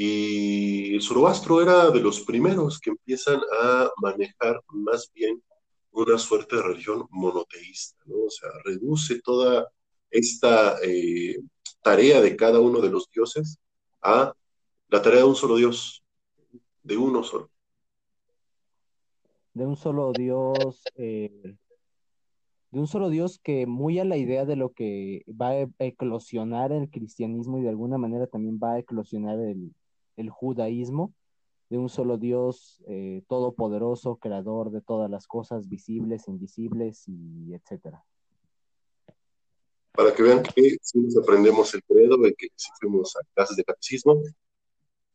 y 0.00 1.00
Zoroastro 1.00 1.60
era 1.60 1.90
de 1.90 1.98
los 1.98 2.20
primeros 2.20 2.78
que 2.78 2.90
empiezan 2.90 3.40
a 3.60 3.90
manejar 3.96 4.62
más 4.68 5.10
bien 5.12 5.42
una 5.90 6.16
suerte 6.18 6.54
de 6.54 6.62
religión 6.62 7.08
monoteísta, 7.10 8.00
¿no? 8.06 8.26
O 8.26 8.30
sea, 8.30 8.48
reduce 8.64 9.20
toda 9.20 9.66
esta 10.08 10.78
eh, 10.84 11.40
tarea 11.82 12.20
de 12.20 12.36
cada 12.36 12.60
uno 12.60 12.80
de 12.80 12.90
los 12.90 13.10
dioses 13.10 13.58
a 14.00 14.32
la 14.88 15.02
tarea 15.02 15.22
de 15.22 15.26
un 15.26 15.34
solo 15.34 15.56
Dios, 15.56 16.04
de 16.84 16.96
uno 16.96 17.24
solo. 17.24 17.50
De 19.58 19.66
un 19.66 19.74
solo 19.74 20.12
Dios, 20.12 20.84
eh, 20.94 21.56
de 22.70 22.78
un 22.78 22.86
solo 22.86 23.10
Dios 23.10 23.40
que 23.42 23.66
muy 23.66 23.98
a 23.98 24.04
la 24.04 24.16
idea 24.16 24.44
de 24.44 24.54
lo 24.54 24.72
que 24.72 25.24
va 25.28 25.48
a 25.48 25.66
eclosionar 25.80 26.70
el 26.70 26.88
cristianismo 26.88 27.58
y 27.58 27.62
de 27.62 27.70
alguna 27.70 27.98
manera 27.98 28.28
también 28.28 28.60
va 28.62 28.74
a 28.74 28.78
eclosionar 28.78 29.40
el, 29.40 29.74
el 30.16 30.30
judaísmo, 30.30 31.12
de 31.70 31.78
un 31.78 31.88
solo 31.88 32.18
Dios 32.18 32.80
eh, 32.86 33.24
todopoderoso, 33.26 34.14
creador 34.14 34.70
de 34.70 34.80
todas 34.80 35.10
las 35.10 35.26
cosas 35.26 35.68
visibles, 35.68 36.28
invisibles 36.28 37.08
y 37.08 37.52
etcétera. 37.52 38.04
Para 39.90 40.14
que 40.14 40.22
vean 40.22 40.44
que 40.44 40.76
si 40.80 41.00
nos 41.00 41.18
aprendemos 41.18 41.74
el 41.74 41.82
credo 41.82 42.24
y 42.28 42.34
que 42.36 42.46
si 42.54 42.70
fuimos 42.78 43.16
a 43.16 43.20
clases 43.34 43.56
de 43.56 43.64
catecismo. 43.64 44.22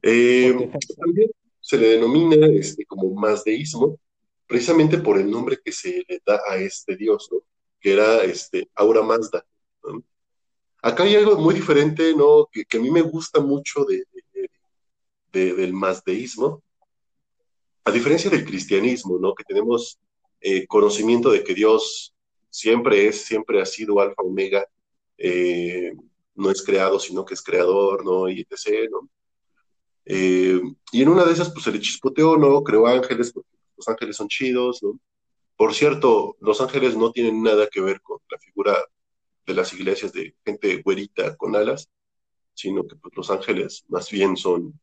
Eh, 0.03 0.53
también 0.95 1.29
se 1.67 1.77
le 1.77 1.89
denomina 1.89 2.47
este, 2.47 2.85
como 2.85 3.13
masdeísmo, 3.13 3.99
precisamente 4.47 4.99
por 4.99 5.19
el 5.19 5.29
nombre 5.29 5.59
que 5.61 5.73
se 5.73 6.05
le 6.07 6.21
da 6.25 6.39
a 6.49 6.55
este 6.55 6.95
dios, 6.95 7.29
que 7.81 7.91
era 7.91 8.23
este, 8.23 8.69
Aura 8.73 9.03
Mazda. 9.03 9.45
Acá 10.81 11.03
hay 11.03 11.15
algo 11.15 11.37
muy 11.37 11.53
diferente, 11.53 12.15
¿no? 12.15 12.47
Que, 12.49 12.63
a 12.77 12.81
mí 12.81 12.89
me 12.89 13.01
gusta 13.01 13.41
mucho 13.41 13.83
de, 13.83 14.05
del 15.33 15.73
masdeísmo, 15.73 16.63
a 17.83 17.91
diferencia 17.91 18.29
del 18.29 18.45
cristianismo, 18.45 19.19
¿no? 19.19 19.35
Que 19.35 19.43
tenemos 19.43 19.99
eh, 20.39 20.65
conocimiento 20.67 21.31
de 21.31 21.43
que 21.43 21.53
Dios 21.53 22.15
siempre 22.49 23.07
es, 23.07 23.25
siempre 23.25 23.61
ha 23.61 23.65
sido 23.65 23.99
alfa, 23.99 24.21
omega, 24.21 24.65
eh, 25.17 25.91
no 26.33 26.49
es 26.49 26.63
creado, 26.63 26.97
sino 26.97 27.25
que 27.25 27.33
es 27.33 27.41
creador, 27.41 28.05
¿no? 28.05 28.29
Y 28.29 28.47
etc., 28.49 28.89
¿no? 28.89 29.09
Eh, 30.09 30.61
y 30.93 31.01
en 31.01 31.09
una 31.09 31.25
de 31.25 31.33
esas, 31.33 31.51
pues 31.51 31.65
se 31.65 31.71
le 31.71 31.81
chispoteó, 31.81 32.37
¿no? 32.37 32.63
Creó 32.63 32.87
ángeles, 32.87 33.33
porque 33.33 33.49
los 33.75 33.87
ángeles 33.89 34.15
son 34.15 34.29
chidos, 34.29 34.81
¿no? 34.81 34.97
Por 35.57 35.73
cierto, 35.73 36.37
los 36.39 36.61
ángeles 36.61 36.95
no 36.95 37.11
tienen 37.11 37.43
nada 37.43 37.67
que 37.67 37.81
ver 37.81 38.01
con 38.01 38.19
la 38.29 38.37
figura 38.37 38.77
de 39.45 39.53
las 39.53 39.73
iglesias 39.73 40.13
de 40.13 40.35
gente 40.45 40.81
güerita 40.81 41.35
con 41.35 41.55
alas, 41.55 41.89
sino 42.53 42.87
que 42.87 42.95
pues, 42.95 43.15
los 43.17 43.29
ángeles 43.31 43.83
más 43.89 44.09
bien 44.09 44.37
son 44.37 44.79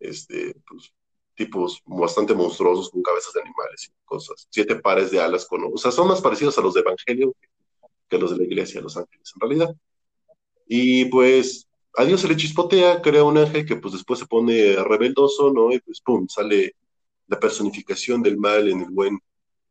este, 0.00 0.54
pues, 0.68 0.92
tipos 1.34 1.80
bastante 1.86 2.34
monstruosos 2.34 2.90
con 2.90 3.02
cabezas 3.02 3.32
de 3.32 3.40
animales 3.40 3.88
y 3.88 4.04
cosas. 4.04 4.46
Siete 4.50 4.76
pares 4.76 5.10
de 5.10 5.20
alas 5.20 5.46
con... 5.46 5.64
O 5.64 5.78
sea, 5.78 5.90
son 5.90 6.08
más 6.08 6.20
parecidos 6.20 6.58
a 6.58 6.60
los 6.60 6.74
de 6.74 6.80
Evangelio 6.80 7.34
que, 8.08 8.16
a 8.16 8.18
los 8.18 8.32
de 8.32 8.36
la 8.38 8.44
iglesia 8.44 8.80
de 8.80 8.84
los 8.84 8.96
ángeles, 8.98 9.32
en 9.34 9.40
realidad. 9.40 9.74
Y 10.66 11.06
pues 11.06 11.68
a 11.96 12.04
Dios 12.04 12.20
se 12.20 12.28
le 12.28 12.36
chispotea, 12.36 13.02
crea 13.02 13.24
un 13.24 13.38
ángel 13.38 13.66
que 13.66 13.76
pues 13.76 13.94
después 13.94 14.18
se 14.20 14.26
pone 14.26 14.76
rebeldoso, 14.76 15.52
¿no? 15.52 15.72
Y 15.72 15.80
pues 15.80 16.00
pum, 16.00 16.26
sale 16.28 16.76
la 17.26 17.38
personificación 17.38 18.22
del 18.22 18.38
mal 18.38 18.68
en 18.68 18.80
el 18.80 18.90
buen 18.90 19.18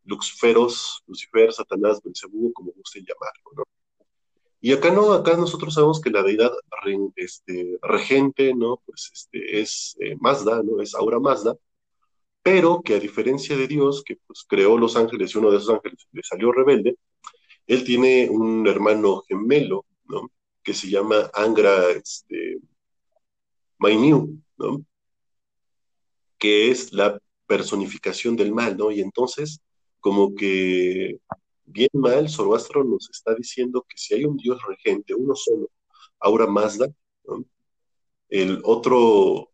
Luxferos, 0.06 1.04
Lucifer, 1.08 1.52
Satanás, 1.54 2.02
Belcebú, 2.04 2.52
como 2.54 2.72
gusten 2.74 3.06
llamarlo, 3.06 3.52
¿no? 3.56 3.64
Y 4.64 4.74
acá 4.74 4.92
no, 4.92 5.14
acá 5.14 5.36
nosotros 5.36 5.74
sabemos 5.74 6.00
que 6.00 6.12
la 6.12 6.22
deidad 6.22 6.52
este, 7.16 7.80
regente, 7.82 8.54
¿no? 8.54 8.82
Pues 8.86 9.10
este, 9.14 9.60
es 9.60 9.96
eh, 10.00 10.16
Mazda, 10.20 10.62
¿no? 10.64 10.82
Es 10.82 10.94
Aura 10.94 11.20
Mazda, 11.20 11.56
pero 12.44 12.82
que 12.84 12.96
a 12.96 13.00
diferencia 13.00 13.58
de 13.58 13.68
Dios, 13.68 14.04
que 14.04 14.18
pues 14.28 14.46
creó 14.48 14.78
los 14.78 14.96
ángeles 14.96 15.34
y 15.34 15.38
uno 15.40 15.52
de 15.52 15.58
esos 15.58 15.72
ángeles 15.72 16.08
le 16.12 16.22
salió 16.24 16.52
rebelde, 16.52 16.98
él 17.68 17.84
tiene 17.84 18.30
un 18.30 18.68
hermano 18.68 19.24
gemelo, 19.28 19.86
¿no? 20.08 20.30
Que 20.64 20.74
se 20.74 20.90
llama 20.90 21.30
Angra, 21.34 21.90
este, 21.92 22.60
¿no? 24.58 24.86
Que 26.38 26.72
es 26.72 26.94
la 26.94 27.20
personificación 27.48 28.36
del 28.36 28.54
mal, 28.54 28.78
¿no? 28.78 28.92
Y 28.92 29.02
entonces 29.02 29.62
como 30.02 30.36
que 30.36 31.20
bien 31.66 31.90
mal, 31.94 32.28
Zoroastro 32.30 32.84
nos 32.84 33.10
está 33.10 33.34
diciendo 33.36 33.86
que 33.88 33.98
si 33.98 34.16
hay 34.16 34.26
un 34.26 34.36
Dios 34.36 34.60
regente, 34.68 35.14
uno 35.14 35.36
solo, 35.36 35.70
Aura 36.20 36.48
Mazda, 36.48 36.88
el 38.30 38.62
otro, 38.64 39.52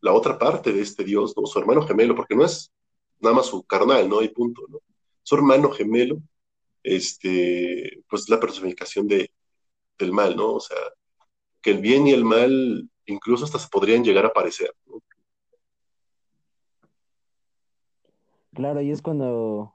la 0.00 0.12
otra 0.12 0.38
parte 0.38 0.72
de 0.72 0.80
este 0.82 1.04
Dios, 1.04 1.34
¿no? 1.36 1.46
su 1.46 1.58
hermano 1.58 1.86
gemelo, 1.86 2.16
porque 2.16 2.34
no 2.34 2.44
es 2.44 2.72
nada 3.20 3.36
más 3.36 3.46
su 3.46 3.62
carnal, 3.64 4.08
¿no? 4.08 4.20
hay 4.20 4.28
punto, 4.28 4.62
¿no? 4.68 4.78
Su 5.22 5.36
hermano 5.36 5.70
gemelo, 5.70 6.18
este, 6.82 8.02
pues 8.08 8.28
la 8.28 8.40
personificación 8.40 9.06
de, 9.06 9.30
del 10.02 10.12
mal, 10.12 10.36
¿no? 10.36 10.52
O 10.52 10.60
sea, 10.60 10.76
que 11.62 11.70
el 11.70 11.78
bien 11.78 12.06
y 12.06 12.12
el 12.12 12.24
mal 12.24 12.88
incluso 13.06 13.44
hasta 13.44 13.58
se 13.58 13.68
podrían 13.68 14.04
llegar 14.04 14.26
a 14.26 14.32
parecer, 14.32 14.72
¿no? 14.86 15.00
Claro, 18.54 18.82
y 18.82 18.90
es 18.90 19.00
cuando 19.00 19.74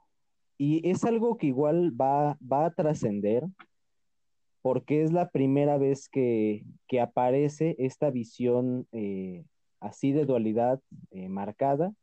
y 0.56 0.88
es 0.88 1.04
algo 1.04 1.36
que 1.36 1.48
igual 1.48 1.92
va, 2.00 2.36
va 2.40 2.66
a 2.66 2.70
trascender 2.72 3.44
porque 4.62 5.02
es 5.02 5.12
la 5.12 5.30
primera 5.30 5.78
vez 5.78 6.08
que, 6.08 6.64
aparece 7.00 7.76
esta 7.78 8.10
visión 8.10 8.86
eh, 8.92 9.44
así 9.80 10.12
de 10.12 10.26
dualidad 10.26 10.80
eh, 11.10 11.28
marcada, 11.28 11.94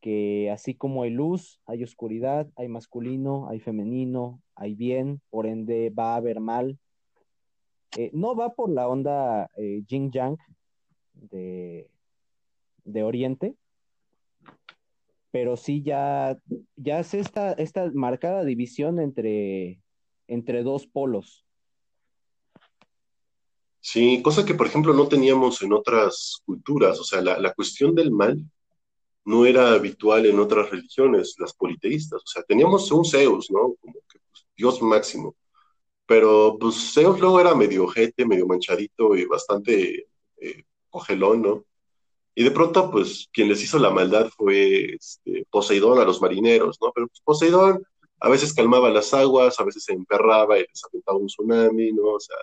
que 0.00 0.50
así 0.50 0.74
como 0.74 1.04
hay 1.04 1.10
luz, 1.10 1.60
hay 1.66 1.84
oscuridad, 1.84 2.48
hay 2.56 2.68
masculino, 2.68 3.48
hay 3.48 3.60
femenino, 3.60 4.40
hay 4.56 4.74
bien, 4.74 5.20
por 5.30 5.46
ende 5.46 5.90
va 5.90 6.14
a 6.14 6.16
haber 6.16 6.40
mal. 6.40 6.78
Eh, 7.96 8.10
no 8.12 8.34
va 8.34 8.54
por 8.54 8.70
la 8.70 8.88
onda 8.88 9.50
Jing 9.56 10.10
Yang 10.10 10.38
de, 11.14 11.90
de 12.84 13.02
Oriente, 13.02 13.54
pero 15.30 15.56
sí 15.56 15.82
ya, 15.82 16.38
ya 16.76 17.00
es 17.00 17.14
esta, 17.14 17.52
esta 17.52 17.90
marcada 17.92 18.44
división 18.44 19.00
entre, 19.00 19.80
entre 20.28 20.62
dos 20.62 20.86
polos. 20.86 21.44
Sí, 23.80 24.22
cosa 24.22 24.44
que 24.44 24.54
por 24.54 24.66
ejemplo 24.68 24.94
no 24.94 25.08
teníamos 25.08 25.60
en 25.62 25.72
otras 25.72 26.40
culturas, 26.44 27.00
o 27.00 27.04
sea, 27.04 27.20
la, 27.20 27.52
cuestión 27.52 27.94
del 27.96 28.12
mal 28.12 28.38
no 29.24 29.44
era 29.44 29.72
habitual 29.72 30.26
en 30.26 30.38
otras 30.38 30.70
religiones, 30.70 31.34
las 31.38 31.52
politeístas, 31.52 32.22
o 32.22 32.26
sea, 32.26 32.42
teníamos 32.44 32.92
un 32.92 33.04
Zeus, 33.04 33.50
¿no? 33.50 33.74
Como 33.80 33.94
que 34.08 34.20
pues, 34.30 34.46
Dios 34.56 34.80
máximo, 34.82 35.34
pero 36.06 36.56
pues 36.60 36.92
Zeus 36.94 37.20
luego 37.20 37.40
era 37.40 37.54
medio 37.54 37.84
ojete, 37.84 38.26
medio 38.26 38.46
manchadito 38.46 39.16
y 39.16 39.24
bastante 39.26 40.06
eh, 40.40 40.64
¿no? 41.38 41.64
Y 42.34 42.44
de 42.44 42.50
pronto, 42.50 42.90
pues, 42.90 43.28
quien 43.32 43.48
les 43.48 43.62
hizo 43.62 43.78
la 43.78 43.90
maldad 43.90 44.30
fue 44.30 44.94
este, 44.94 45.46
Poseidón 45.50 45.98
a 45.98 46.04
los 46.04 46.20
marineros, 46.22 46.78
¿no? 46.80 46.90
Pero 46.94 47.08
pues, 47.08 47.20
Poseidón 47.22 47.82
a 48.20 48.28
veces 48.28 48.54
calmaba 48.54 48.90
las 48.90 49.12
aguas, 49.14 49.58
a 49.60 49.64
veces 49.64 49.84
se 49.84 49.92
emperraba 49.92 50.58
y 50.58 50.62
les 50.62 50.84
aventaba 50.84 51.18
un 51.18 51.26
tsunami, 51.26 51.92
¿no? 51.92 52.04
O 52.12 52.20
sea, 52.20 52.36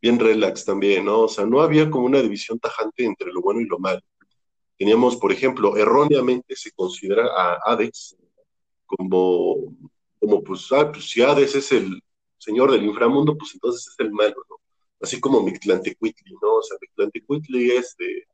bien 0.00 0.18
relax 0.18 0.64
también, 0.64 1.04
¿no? 1.04 1.22
O 1.22 1.28
sea, 1.28 1.44
no 1.46 1.60
había 1.60 1.90
como 1.90 2.06
una 2.06 2.22
división 2.22 2.58
tajante 2.58 3.04
entre 3.04 3.32
lo 3.32 3.40
bueno 3.42 3.60
y 3.60 3.66
lo 3.66 3.78
malo. 3.78 4.00
Teníamos, 4.78 5.16
por 5.16 5.32
ejemplo, 5.32 5.76
erróneamente 5.76 6.56
se 6.56 6.72
considera 6.72 7.26
a 7.26 7.58
Hades 7.64 8.16
como, 8.86 9.74
como 10.18 10.42
pues, 10.42 10.70
ah, 10.72 10.90
pues 10.90 11.10
si 11.10 11.22
Hades 11.22 11.54
es 11.54 11.72
el 11.72 12.02
señor 12.42 12.72
del 12.72 12.84
inframundo, 12.84 13.36
pues 13.38 13.54
entonces 13.54 13.86
es 13.88 13.94
el 13.98 14.12
malo, 14.12 14.36
¿no? 14.50 14.56
Así 15.00 15.20
como 15.20 15.42
Mictlantecuhtli, 15.42 16.34
¿no? 16.42 16.56
O 16.56 16.62
sea, 16.62 16.76
Mictlantecuhtli 16.80 17.70
es 17.72 17.96
de 17.98 18.26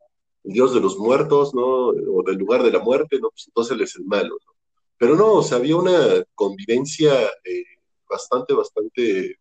el 0.45 0.53
dios 0.53 0.73
de 0.75 0.81
los 0.81 0.99
muertos, 0.99 1.55
¿no? 1.55 1.89
O 1.89 2.23
del 2.25 2.37
lugar 2.37 2.63
de 2.63 2.73
la 2.73 2.81
muerte, 2.81 3.19
¿no? 3.21 3.31
Pues 3.31 3.49
entonces 3.49 3.75
él 3.75 3.83
es 3.83 3.97
el 3.97 4.05
malo, 4.05 4.39
¿no? 4.47 4.53
Pero 4.97 5.15
no, 5.15 5.35
o 5.35 5.43
sea, 5.43 5.59
había 5.59 5.77
una 5.77 6.25
convivencia 6.35 7.13
eh, 7.45 7.65
bastante, 8.09 8.55
bastante 8.55 9.39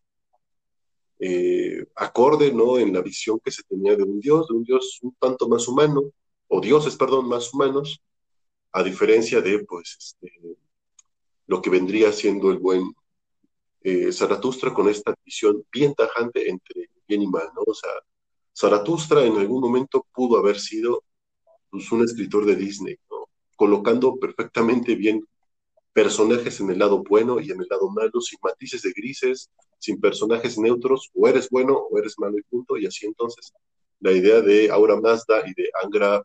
eh, 1.18 1.86
acorde, 1.96 2.52
¿no? 2.52 2.78
En 2.78 2.92
la 2.92 3.00
visión 3.02 3.40
que 3.40 3.50
se 3.50 3.62
tenía 3.64 3.96
de 3.96 4.02
un 4.02 4.20
dios, 4.20 4.48
de 4.48 4.54
un 4.54 4.64
dios 4.64 4.98
un 5.02 5.14
tanto 5.18 5.48
más 5.48 5.66
humano, 5.66 6.12
o 6.48 6.60
dioses, 6.60 6.96
perdón, 6.96 7.28
más 7.28 7.52
humanos, 7.52 8.02
a 8.72 8.82
diferencia 8.82 9.40
de, 9.40 9.64
pues, 9.64 9.96
este, 9.98 10.32
lo 11.46 11.62
que 11.62 11.70
vendría 11.70 12.12
siendo 12.12 12.50
el 12.50 12.58
buen 12.58 12.94
eh, 13.88 14.12
Zaratustra 14.12 14.74
con 14.74 14.88
esta 14.88 15.14
visión 15.24 15.64
bien 15.72 15.94
tajante 15.94 16.50
entre 16.50 16.90
bien 17.06 17.22
y 17.22 17.26
mal, 17.26 17.48
¿no? 17.54 17.62
O 17.66 17.74
sea, 17.74 17.90
Zaratustra 18.54 19.24
en 19.24 19.38
algún 19.38 19.62
momento 19.62 20.06
pudo 20.12 20.38
haber 20.38 20.60
sido 20.60 21.04
pues, 21.70 21.90
un 21.90 22.04
escritor 22.04 22.44
de 22.44 22.56
Disney, 22.56 22.96
colocando 23.56 24.16
perfectamente 24.18 24.94
bien 24.94 25.26
personajes 25.92 26.60
en 26.60 26.70
el 26.70 26.78
lado 26.78 27.02
bueno 27.02 27.40
y 27.40 27.50
en 27.50 27.60
el 27.60 27.66
lado 27.70 27.88
malo, 27.90 28.20
sin 28.20 28.38
matices 28.42 28.82
de 28.82 28.92
grises, 28.92 29.50
sin 29.78 29.98
personajes 30.00 30.58
neutros, 30.58 31.10
o 31.14 31.26
eres 31.26 31.48
bueno 31.48 31.74
o 31.90 31.98
eres 31.98 32.18
malo 32.18 32.36
y 32.38 32.42
punto, 32.42 32.76
y 32.76 32.86
así 32.86 33.06
entonces 33.06 33.52
la 34.00 34.12
idea 34.12 34.40
de 34.42 34.70
Aura 34.70 35.00
Mazda 35.00 35.48
y 35.48 35.54
de 35.54 35.70
Angra 35.82 36.22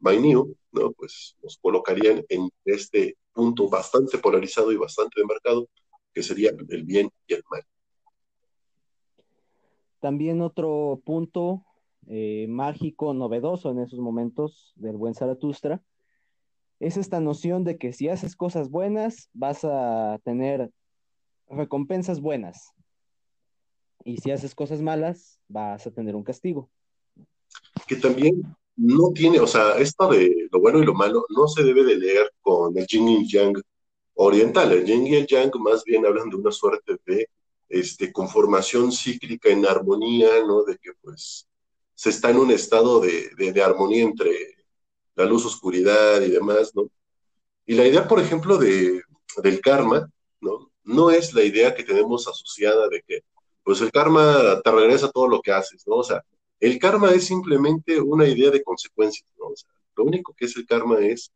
Mainyu, 0.00 0.56
¿no? 0.72 0.92
pues 0.92 1.36
nos 1.42 1.58
colocarían 1.58 2.24
en 2.28 2.50
este 2.64 3.16
punto 3.32 3.68
bastante 3.68 4.18
polarizado 4.18 4.72
y 4.72 4.76
bastante 4.76 5.20
demarcado, 5.20 5.68
que 6.14 6.22
sería 6.22 6.50
el 6.68 6.84
bien 6.84 7.10
y 7.26 7.34
el 7.34 7.42
mal. 7.50 7.62
También 10.00 10.40
otro 10.42 11.00
punto 11.04 11.64
eh, 12.06 12.46
mágico, 12.48 13.14
novedoso 13.14 13.70
en 13.70 13.80
esos 13.80 13.98
momentos 13.98 14.72
del 14.76 14.96
buen 14.96 15.14
Zaratustra, 15.14 15.82
es 16.80 16.96
esta 16.96 17.20
noción 17.20 17.64
de 17.64 17.78
que 17.78 17.92
si 17.92 18.08
haces 18.08 18.36
cosas 18.36 18.68
buenas, 18.68 19.30
vas 19.32 19.64
a 19.64 20.20
tener 20.24 20.70
recompensas 21.48 22.20
buenas. 22.20 22.72
Y 24.04 24.18
si 24.18 24.30
haces 24.30 24.54
cosas 24.54 24.82
malas, 24.82 25.40
vas 25.48 25.86
a 25.86 25.90
tener 25.90 26.14
un 26.14 26.24
castigo. 26.24 26.68
Que 27.86 27.96
también 27.96 28.42
no 28.76 29.10
tiene, 29.14 29.40
o 29.40 29.46
sea, 29.46 29.78
esto 29.78 30.08
de 30.08 30.48
lo 30.52 30.60
bueno 30.60 30.80
y 30.80 30.84
lo 30.84 30.94
malo 30.94 31.24
no 31.34 31.48
se 31.48 31.62
debe 31.62 31.84
de 31.84 31.96
leer 31.96 32.30
con 32.42 32.76
el 32.76 32.86
yin 32.86 33.08
y 33.08 33.26
yang 33.26 33.54
oriental. 34.14 34.72
El 34.72 34.84
yin 34.84 35.06
y 35.06 35.14
el 35.14 35.26
yang 35.26 35.50
más 35.60 35.84
bien 35.84 36.06
hablan 36.06 36.30
de 36.30 36.36
una 36.36 36.50
suerte 36.50 36.96
de 37.06 37.28
este, 37.68 38.12
conformación 38.12 38.92
cíclica 38.92 39.48
en 39.50 39.66
armonía, 39.66 40.28
¿no? 40.46 40.64
De 40.64 40.76
que 40.78 40.92
pues 41.00 41.48
se 41.94 42.10
está 42.10 42.30
en 42.30 42.38
un 42.38 42.50
estado 42.50 43.00
de, 43.00 43.30
de, 43.36 43.62
armonía 43.62 44.02
entre 44.02 44.32
la 45.14 45.24
luz, 45.24 45.44
oscuridad 45.44 46.20
y 46.22 46.30
demás, 46.30 46.72
¿no? 46.74 46.90
Y 47.66 47.74
la 47.74 47.86
idea, 47.86 48.06
por 48.06 48.20
ejemplo, 48.20 48.58
de, 48.58 49.02
del 49.42 49.60
karma, 49.60 50.08
¿no? 50.40 50.70
No 50.82 51.10
es 51.10 51.32
la 51.34 51.42
idea 51.42 51.74
que 51.74 51.84
tenemos 51.84 52.28
asociada 52.28 52.88
de 52.88 53.02
que, 53.06 53.20
pues 53.62 53.80
el 53.80 53.90
karma 53.90 54.60
te 54.62 54.70
regresa 54.70 55.10
todo 55.10 55.28
lo 55.28 55.40
que 55.40 55.52
haces, 55.52 55.84
¿no? 55.86 55.96
O 55.96 56.04
sea, 56.04 56.22
el 56.60 56.78
karma 56.78 57.10
es 57.12 57.26
simplemente 57.26 58.00
una 58.00 58.26
idea 58.26 58.50
de 58.50 58.62
consecuencias, 58.62 59.26
lo 59.96 60.04
único 60.04 60.34
que 60.34 60.46
es 60.46 60.56
el 60.56 60.66
karma 60.66 60.98
es 61.00 61.32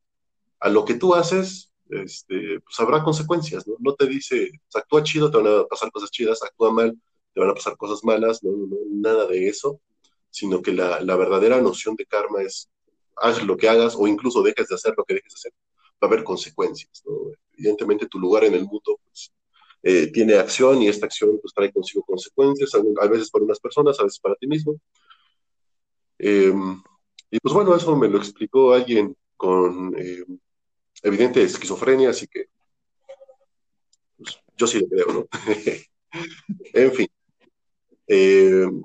a 0.60 0.68
lo 0.68 0.84
que 0.84 0.94
tú 0.94 1.14
haces, 1.14 1.72
este, 1.90 2.61
pues 2.61 2.81
habrá 2.81 3.03
consecuencias, 3.03 3.66
¿no? 3.66 3.74
No 3.79 3.94
te 3.94 4.07
dice, 4.07 4.51
pues, 4.70 4.83
actúa 4.83 5.03
chido, 5.03 5.31
te 5.31 5.38
van 5.38 5.46
a 5.46 5.64
pasar 5.64 5.90
cosas 5.90 6.11
chidas, 6.11 6.42
actúa 6.42 6.72
mal, 6.72 6.98
te 7.35 7.40
van 7.40 7.51
a 7.51 7.55
pasar 7.55 7.77
cosas 7.77 8.05
malas, 8.05 8.42
no, 8.42 8.51
no 8.51 8.77
nada 8.90 9.27
de 9.27 9.48
eso 9.48 9.81
sino 10.31 10.62
que 10.62 10.72
la, 10.72 11.16
verdadera 11.16 11.61
noción 11.61 11.96
de 11.96 12.07
karma 12.07 12.42
es 12.42 12.70
haz 13.16 13.42
lo 13.42 13.57
que 13.57 13.68
hagas 13.68 13.96
o 13.96 14.07
incluso 14.07 14.42
dejes 14.42 14.68
de 14.68 14.74
hacer 14.77 14.94
lo 14.96 15.05
que 15.05 15.14
dejes 15.14 15.33
de 15.33 15.37
hacer, 15.37 15.53
va 16.03 16.07
a 16.07 16.07
haber 16.07 16.22
consecuencias. 16.22 17.03
Evidentemente 17.55 18.07
tu 18.07 18.18
lugar 18.18 18.44
en 18.44 18.55
el 18.55 18.64
mundo 18.64 19.01
pues, 19.05 19.33
eh, 19.83 20.07
tiene 20.12 20.35
acción 20.35 20.81
y 20.83 20.88
esta 20.88 21.07
acción 21.07 21.38
pues, 21.40 21.53
trae 21.53 21.72
consigo 21.72 22.05
consecuencias, 22.05 22.70
a 22.74 23.07
veces 23.09 23.31
para 23.31 23.44
unas 23.44 23.59
personas, 23.59 23.98
a 23.98 24.05
veces 24.05 24.20
para 24.20 24.37
ti 24.37 24.46
mismo. 24.46 24.77
Em, 26.18 26.83
y 27.31 27.38
pues 27.40 27.55
bueno, 27.55 27.74
eso 27.74 27.96
me 27.96 28.09
lo 28.09 28.18
explicó 28.18 28.72
alguien 28.72 29.16
con 29.37 29.94
em, 29.98 30.38
evidente 31.02 31.42
esquizofrenia, 31.42 32.11
así 32.11 32.26
que 32.26 32.46
pues, 34.16 34.38
yo 34.56 34.66
sí 34.66 34.80
lo 34.80 34.88
creo, 34.88 35.06
¿no? 35.12 35.28
en 36.72 36.92
fin. 36.92 37.08
Em, 38.06 38.82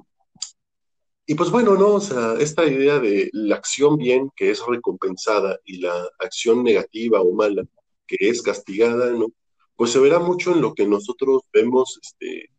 y 1.25 1.35
pues 1.35 1.49
bueno, 1.49 1.75
¿no? 1.75 1.95
O 1.95 2.01
sea, 2.01 2.35
esta 2.39 2.65
idea 2.65 2.99
de 2.99 3.29
la 3.33 3.55
acción 3.55 3.97
bien 3.97 4.29
que 4.35 4.51
es 4.51 4.61
recompensada 4.65 5.59
y 5.63 5.79
la 5.79 6.09
acción 6.19 6.63
negativa 6.63 7.21
o 7.21 7.33
mala 7.33 7.63
que 8.05 8.17
es 8.19 8.41
castigada, 8.41 9.11
¿no? 9.11 9.27
Pues 9.75 9.91
se 9.91 9.99
verá 9.99 10.19
mucho 10.19 10.51
en 10.51 10.61
lo 10.61 10.73
que 10.73 10.85
nosotros 10.85 11.43
vemos 11.53 11.99
este, 12.01 12.49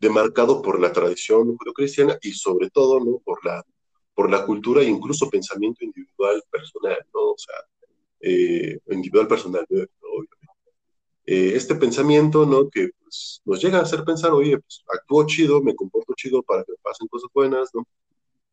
demarcado 0.00 0.62
por 0.62 0.80
la 0.80 0.92
tradición 0.92 1.56
judio-cristiana 1.56 2.18
y 2.22 2.32
sobre 2.32 2.70
todo, 2.70 2.98
¿no? 2.98 3.18
Por 3.18 3.44
la, 3.44 3.62
por 4.14 4.30
la 4.30 4.44
cultura 4.46 4.82
e 4.82 4.86
incluso 4.86 5.30
pensamiento 5.30 5.84
individual 5.84 6.42
personal, 6.50 6.98
¿no? 7.14 7.20
O 7.32 7.38
sea, 7.38 7.54
eh, 8.22 8.78
individual 8.90 9.28
personal, 9.28 9.66
obviamente. 9.68 10.36
Eh, 11.26 11.52
este 11.54 11.74
pensamiento, 11.76 12.46
¿no? 12.46 12.68
Que 12.70 12.90
pues, 13.02 13.42
nos 13.44 13.62
llega 13.62 13.78
a 13.78 13.82
hacer 13.82 14.04
pensar, 14.04 14.32
oye, 14.32 14.58
pues 14.58 14.82
actúo 14.88 15.26
chido, 15.26 15.62
me 15.62 15.74
comporto 15.74 16.14
chido 16.16 16.42
para 16.42 16.64
que 16.64 16.72
me 16.72 16.78
pasen 16.82 17.08
cosas 17.08 17.30
buenas, 17.34 17.70
¿no? 17.74 17.86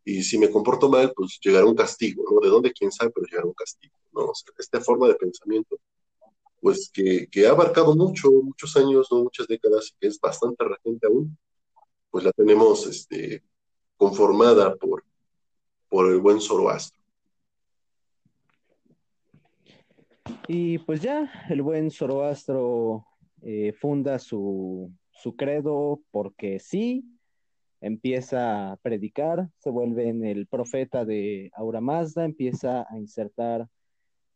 Y 0.05 0.23
si 0.23 0.37
me 0.37 0.49
comporto 0.49 0.89
mal, 0.89 1.13
pues 1.15 1.39
llegará 1.41 1.65
un 1.65 1.75
castigo, 1.75 2.23
¿no? 2.31 2.39
De 2.41 2.49
dónde, 2.49 2.73
quién 2.73 2.91
sabe, 2.91 3.11
pero 3.11 3.27
llegará 3.27 3.47
un 3.47 3.53
castigo, 3.53 3.93
¿no? 4.13 4.31
esta 4.57 4.81
forma 4.81 5.07
de 5.07 5.15
pensamiento 5.15 5.79
pues 6.61 6.89
que, 6.93 7.27
que, 7.27 7.47
ha 7.47 7.51
abarcado 7.51 7.95
mucho, 7.95 8.29
muchos 8.31 8.75
años, 8.75 9.07
¿no? 9.11 9.23
muchas 9.23 9.47
décadas, 9.47 9.95
que 9.99 10.07
es 10.07 10.19
bastante 10.19 10.63
reciente 10.65 11.07
aún, 11.07 11.37
pues 12.11 12.23
la 12.23 12.31
tenemos 12.31 12.85
este, 12.87 13.43
conformada 13.97 14.75
por, 14.75 15.03
por 15.89 16.11
el 16.11 16.19
buen 16.19 16.41
Zoroastro. 16.41 16.98
Y 20.47 20.79
pues 20.79 21.01
ya 21.01 21.31
el 21.49 21.61
buen 21.61 21.91
Zoroastro 21.91 23.05
eh, 23.41 23.73
funda 23.73 24.19
su, 24.19 24.91
su 25.11 25.35
credo 25.35 26.01
porque 26.11 26.59
sí, 26.59 27.05
empieza 27.81 28.71
a 28.71 28.77
predicar, 28.77 29.49
se 29.57 29.69
vuelve 29.69 30.09
en 30.09 30.25
el 30.25 30.47
profeta 30.47 31.05
de 31.05 31.51
Aura 31.53 31.81
Mazda, 31.81 32.25
empieza 32.25 32.85
a 32.89 32.97
insertar 32.97 33.67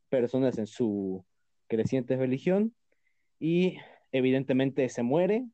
personas 0.10 0.58
en 0.58 0.68
su 0.68 1.26
creciente 1.68 2.16
religión 2.16 2.74
y 3.40 3.78
evidentemente 4.12 4.88
se 4.90 5.04
muere, 5.04 5.46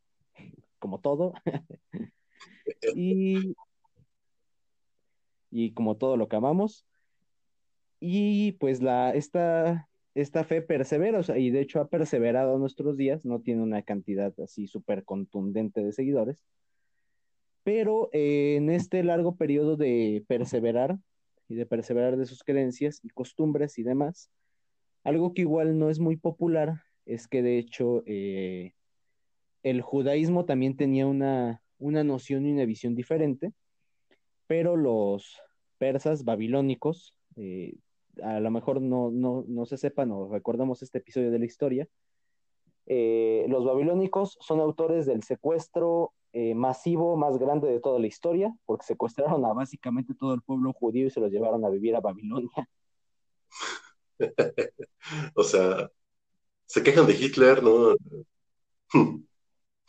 como 0.78 1.00
todo, 1.00 1.34
y, 2.96 3.56
y 5.50 5.72
como 5.74 5.98
todo 5.98 6.18
lo 6.18 6.28
que 6.28 6.36
amamos. 6.36 6.86
Y 8.00 8.54
pues 8.54 8.82
la, 8.82 9.12
esta, 9.14 9.89
esta 10.16 10.44
fe 10.44 10.62
persevera, 10.62 11.22
y 11.38 11.52
de 11.52 11.62
hecho 11.62 11.80
ha 11.80 11.88
perseverado 11.88 12.56
a 12.56 12.60
nuestros 12.60 12.98
días, 12.98 13.26
no 13.26 13.42
tiene 13.42 13.62
una 13.62 13.82
cantidad 13.84 14.34
así 14.42 14.68
súper 14.68 15.04
contundente 15.04 15.84
de 15.84 15.92
seguidores, 15.92 16.44
pero 17.64 18.10
eh, 18.14 18.56
en 18.58 18.70
este 18.70 19.04
largo 19.04 19.36
periodo 19.36 19.78
de 19.78 20.24
perseverar 20.28 20.98
y 21.48 21.56
de 21.56 21.66
perseverar 21.66 22.18
de 22.18 22.26
sus 22.26 22.44
creencias 22.44 23.00
y 23.04 23.10
costumbres 23.10 23.78
y 23.78 23.84
demás, 23.84 24.32
algo 25.04 25.34
que 25.34 25.42
igual 25.42 25.78
no 25.78 25.90
es 25.90 26.00
muy 26.00 26.18
popular 26.18 26.82
es 27.06 27.28
que 27.28 27.42
de 27.42 27.58
hecho 27.58 28.04
eh, 28.06 28.74
el 29.64 29.82
judaísmo 29.82 30.46
también 30.46 30.78
tenía 30.78 31.08
una, 31.08 31.62
una 31.78 32.04
noción 32.04 32.46
y 32.46 32.52
una 32.52 32.66
visión 32.66 32.96
diferente, 32.96 33.54
pero 34.48 34.76
los 34.76 35.38
persas 35.78 36.24
babilónicos, 36.24 37.16
eh, 37.36 37.76
a 38.24 38.40
lo 38.40 38.52
mejor 38.52 38.82
no, 38.82 39.12
no, 39.12 39.44
no, 39.48 39.66
se 39.66 39.78
sepan 39.78 40.12
o 40.12 40.28
recordamos 40.30 40.82
este 40.82 41.00
episodio 41.00 41.32
de 41.32 41.40
la 41.40 41.46
historia, 41.46 41.88
los 42.88 43.66
babilónicos 43.66 44.38
son 44.42 44.60
autores 44.60 45.06
del 45.06 45.22
secuestro 45.22 46.14
eh, 46.32 46.54
masivo 46.54 47.18
más 47.18 47.40
grande 47.40 47.68
de 47.68 47.80
toda 47.80 48.00
la 48.00 48.06
historia, 48.06 48.56
porque 48.66 48.86
secuestraron 48.86 49.44
a 49.46 49.54
básicamente 49.54 50.14
todo 50.14 50.36
el 50.36 50.44
pueblo 50.44 50.74
judío 50.74 51.08
y 51.08 51.10
se 51.10 51.20
los 51.20 51.32
llevaron 51.32 51.66
a 51.66 51.70
vivir 51.70 51.96
a 51.96 52.02
Babilonia. 52.02 52.70
o 55.36 55.44
sea, 55.44 55.90
se 56.68 56.84
quejan 56.84 57.08
de 57.08 57.14
Hitler, 57.14 57.64
¿no? 57.64 57.96
Hmm. 58.94 59.24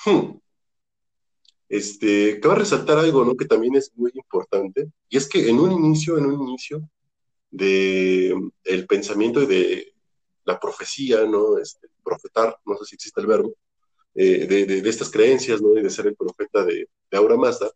Hmm. 0.07 0.41
Este, 1.69 2.41
cabe 2.41 2.57
resaltar 2.57 2.97
algo, 2.99 3.23
¿no? 3.23 3.37
Que 3.37 3.45
también 3.45 3.75
es 3.77 3.93
muy 3.95 4.11
importante, 4.15 4.91
y 5.11 5.19
es 5.19 5.29
que 5.29 5.51
en 5.51 5.61
un 5.61 5.73
inicio, 5.73 6.17
en 6.17 6.25
un 6.25 6.49
inicio 6.49 6.89
de 7.51 8.35
el 8.65 8.87
pensamiento 8.87 9.43
y 9.43 9.47
de 9.47 9.95
la 10.45 10.59
profecía, 10.59 11.25
¿no? 11.25 11.59
Este, 11.59 11.89
profetar, 12.03 12.59
no 12.65 12.77
sé 12.79 12.85
si 12.87 12.95
existe 12.97 13.21
el 13.21 13.27
verbo, 13.27 13.55
eh, 14.15 14.47
de, 14.47 14.89
estas 14.89 15.11
creencias, 15.11 15.61
¿no? 15.63 15.77
Y 15.79 15.83
de 15.83 15.91
ser 15.91 16.07
el 16.07 16.17
profeta 16.17 16.65
de, 16.65 16.89
Aura 17.13 17.37
Mazda, 17.37 17.71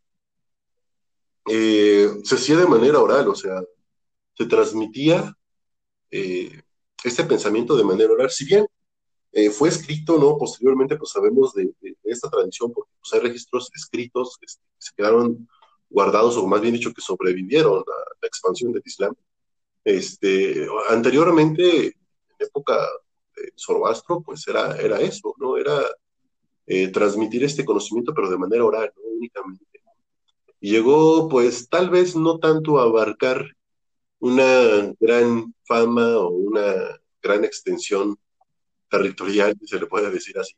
eh, 1.46 2.08
se 2.24 2.34
hacía 2.34 2.56
de 2.56 2.66
manera 2.66 3.00
oral, 3.00 3.28
o 3.28 3.34
sea, 3.34 3.62
se 4.36 4.46
transmitía 4.46 5.36
eh, 6.10 6.62
este 7.04 7.24
pensamiento 7.24 7.76
de 7.76 7.84
manera 7.84 8.12
oral, 8.12 8.30
si 8.30 8.44
bien 8.44 8.66
fue 9.52 9.68
escrito, 9.68 10.16
¿no? 10.16 10.38
Posteriormente, 10.38 10.96
pues 10.96 11.10
sabemos 11.10 11.52
de, 11.54 11.74
esta 12.04 12.30
tradición, 12.30 12.72
porque 12.72 12.92
pues, 13.00 13.12
hay 13.14 13.20
registros 13.20 13.68
escritos 13.74 14.38
este, 14.40 14.62
que 14.62 14.86
se 14.86 14.92
quedaron 14.96 15.48
guardados, 15.90 16.36
o 16.36 16.46
más 16.46 16.60
bien 16.60 16.74
dicho, 16.74 16.92
que 16.92 17.00
sobrevivieron 17.00 17.80
a 17.80 17.98
la 18.20 18.28
expansión 18.28 18.72
del 18.72 18.82
Islam. 18.84 19.12
Este, 19.84 20.66
anteriormente, 20.88 21.86
en 21.86 21.94
época 22.38 22.74
de 23.36 23.52
Zoroastro, 23.56 24.22
pues 24.22 24.46
era, 24.48 24.76
era 24.76 25.00
eso, 25.00 25.34
¿no? 25.38 25.56
Era 25.58 25.78
eh, 26.66 26.88
transmitir 26.88 27.44
este 27.44 27.64
conocimiento, 27.64 28.14
pero 28.14 28.30
de 28.30 28.38
manera 28.38 28.64
oral, 28.64 28.92
¿no? 28.96 29.02
únicamente. 29.10 29.64
Llegó, 30.60 31.28
pues, 31.28 31.68
tal 31.68 31.90
vez 31.90 32.16
no 32.16 32.38
tanto 32.38 32.78
a 32.78 32.84
abarcar 32.84 33.46
una 34.18 34.94
gran 34.98 35.54
fama 35.64 36.16
o 36.18 36.30
una 36.30 36.98
gran 37.22 37.44
extensión 37.44 38.16
territorial, 38.88 39.54
se 39.66 39.78
le 39.78 39.86
puede 39.86 40.10
decir 40.10 40.38
así. 40.38 40.54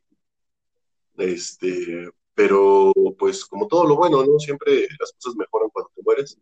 Este, 1.17 2.09
pero, 2.33 2.93
pues, 3.19 3.45
como 3.45 3.67
todo 3.67 3.85
lo 3.85 3.95
bueno, 3.97 4.23
¿no? 4.25 4.39
Siempre 4.39 4.87
las 4.99 5.11
cosas 5.13 5.35
mejoran 5.35 5.69
cuando 5.71 5.91
te 5.93 6.01
mueres. 6.03 6.37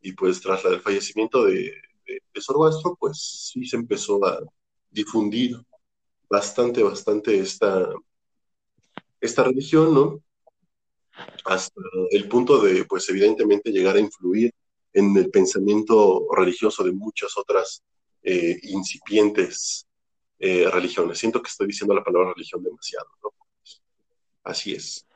Y 0.00 0.12
pues, 0.12 0.40
tras 0.40 0.64
el 0.64 0.80
fallecimiento 0.80 1.44
de, 1.44 1.74
de, 2.06 2.14
de 2.14 2.40
pues 2.98 3.50
sí 3.52 3.64
se 3.64 3.76
empezó 3.76 4.24
a 4.24 4.40
difundir 4.90 5.56
bastante, 6.28 6.82
bastante 6.82 7.38
esta, 7.38 7.88
esta 9.20 9.44
religión, 9.44 9.94
¿no? 9.94 10.22
Hasta 11.44 11.80
el 12.10 12.28
punto 12.28 12.60
de, 12.60 12.84
pues 12.84 13.08
evidentemente, 13.08 13.70
llegar 13.70 13.96
a 13.96 14.00
influir 14.00 14.52
en 14.92 15.16
el 15.16 15.30
pensamiento 15.30 16.26
religioso 16.34 16.82
de 16.84 16.92
muchas 16.92 17.36
otras 17.36 17.82
eh, 18.22 18.58
incipientes 18.62 19.86
eh, 20.38 20.68
religiones. 20.70 21.18
Siento 21.18 21.40
que 21.40 21.48
estoy 21.48 21.66
diciendo 21.68 21.94
la 21.94 22.04
palabra 22.04 22.32
religión 22.34 22.62
demasiado, 22.62 23.08
¿no? 23.22 23.30
Así 24.42 24.74
es. 24.74 25.06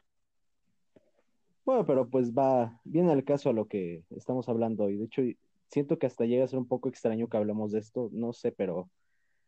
Bueno, 1.64 1.86
pero 1.86 2.08
pues 2.08 2.32
va 2.32 2.80
bien 2.84 3.08
al 3.10 3.22
caso 3.22 3.50
a 3.50 3.52
lo 3.52 3.66
que 3.68 4.02
estamos 4.10 4.48
hablando 4.48 4.84
hoy. 4.84 4.96
De 4.96 5.04
hecho, 5.04 5.22
siento 5.70 5.98
que 5.98 6.06
hasta 6.06 6.24
llega 6.24 6.44
a 6.44 6.48
ser 6.48 6.58
un 6.58 6.68
poco 6.68 6.88
extraño 6.88 7.28
que 7.28 7.36
hablemos 7.36 7.72
de 7.72 7.78
esto, 7.78 8.10
no 8.12 8.32
sé, 8.32 8.52
pero, 8.52 8.90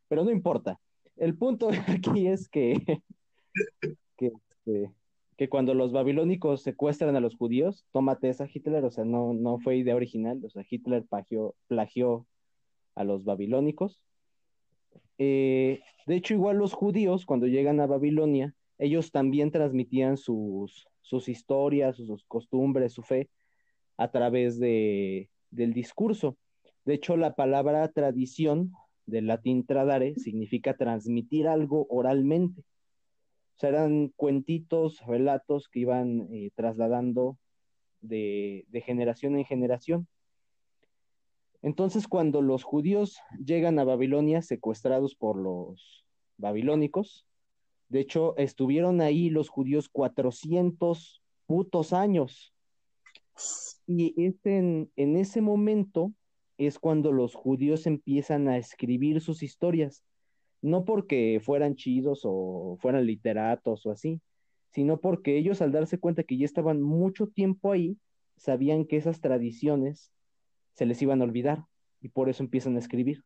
pero 0.09 0.25
no 0.25 0.31
importa. 0.31 0.81
El 1.17 1.37
punto 1.37 1.69
aquí 1.89 2.27
es 2.27 2.49
que 2.49 3.03
este, 4.19 4.93
que, 5.37 5.49
cuando 5.49 5.75
los 5.75 5.93
babilónicos 5.93 6.63
secuestran 6.63 7.17
a 7.17 7.21
los 7.21 7.37
judíos, 7.37 7.85
tómate 7.93 8.29
esa 8.29 8.49
Hitler, 8.53 8.85
o 8.85 8.91
sea, 8.91 9.05
no, 9.05 9.35
no 9.35 9.59
fue 9.59 9.77
idea 9.77 9.97
original, 9.97 10.41
o 10.45 10.51
sea, 10.51 10.65
Hitler 10.69 11.05
plagió, 11.05 12.27
a 12.95 13.05
los 13.05 13.25
babilónicos. 13.25 14.03
Eh, 15.17 15.81
de 16.07 16.15
hecho, 16.15 16.35
igual 16.35 16.59
los 16.59 16.75
judíos, 16.75 17.25
cuando 17.25 17.47
llegan 17.47 17.81
a 17.81 17.87
Babilonia, 17.87 18.55
ellos 18.79 19.11
también 19.11 19.51
transmitían 19.51 20.19
sus, 20.19 20.87
sus 21.01 21.29
historias, 21.29 21.97
sus 21.97 22.25
costumbres, 22.25 22.93
su 22.93 23.03
fe 23.03 23.31
a 23.97 24.11
través 24.11 24.59
de, 24.59 25.31
del 25.53 25.73
discurso. 25.73 26.37
De 26.85 26.95
hecho, 26.95 27.17
la 27.17 27.37
palabra 27.37 27.87
tradición 27.93 28.73
del 29.07 29.29
latín 29.29 29.65
tradare 29.65 30.17
significa 30.17 30.77
transmitir 30.77 31.47
algo 31.47 31.87
oralmente 31.89 32.65
eran 33.69 34.09
cuentitos, 34.09 35.01
relatos 35.07 35.69
que 35.69 35.81
iban 35.81 36.29
eh, 36.33 36.51
trasladando 36.55 37.39
de, 38.01 38.67
generación 38.85 39.37
en 39.37 39.45
generación. 39.45 40.09
Entonces, 41.63 42.09
cuando 42.09 42.43
los 42.43 42.65
judíos 42.65 43.19
llegan 43.45 43.79
a 43.79 43.85
Babilonia 43.85 44.43
secuestrados 44.43 45.15
por 45.15 45.37
los 45.37 46.05
babilónicos, 46.37 47.25
de 47.89 48.01
hecho, 48.01 48.37
estuvieron 48.37 49.01
ahí 49.01 49.31
los 49.31 49.49
judíos 49.49 49.89
400 49.89 51.23
putos 51.47 51.93
años. 51.93 52.53
Y 54.01 54.37
en, 54.45 54.91
en 54.97 55.17
ese 55.17 55.41
momento 55.41 56.13
es 56.59 56.79
cuando 56.79 57.13
los 57.13 57.35
judíos 57.35 57.87
empiezan 57.87 58.49
a 58.49 58.57
escribir 58.57 59.21
sus 59.21 59.43
historias 59.43 60.05
no 60.63 60.85
porque 60.85 61.41
fueran 61.45 61.75
chidos 61.75 62.21
o 62.25 62.79
fueran 62.81 63.05
literatos 63.05 63.85
o 63.85 63.91
así, 63.91 64.23
sino 64.71 65.01
porque 65.01 65.37
ellos 65.37 65.61
al 65.61 65.73
darse 65.73 65.99
cuenta 65.99 66.23
que 66.23 66.39
ya 66.39 66.47
estaban 66.47 66.81
mucho 66.81 67.27
tiempo 67.27 67.73
ahí, 67.73 67.99
sabían 68.37 68.87
que 68.87 68.97
esas 68.97 69.21
tradiciones 69.21 70.13
se 70.75 70.87
les 70.87 71.03
iban 71.03 71.21
a 71.21 71.25
olvidar 71.25 71.67
y 72.01 72.09
por 72.09 72.31
eso 72.31 72.43
empiezan 72.43 72.77
a 72.77 72.79
escribir. 72.79 73.23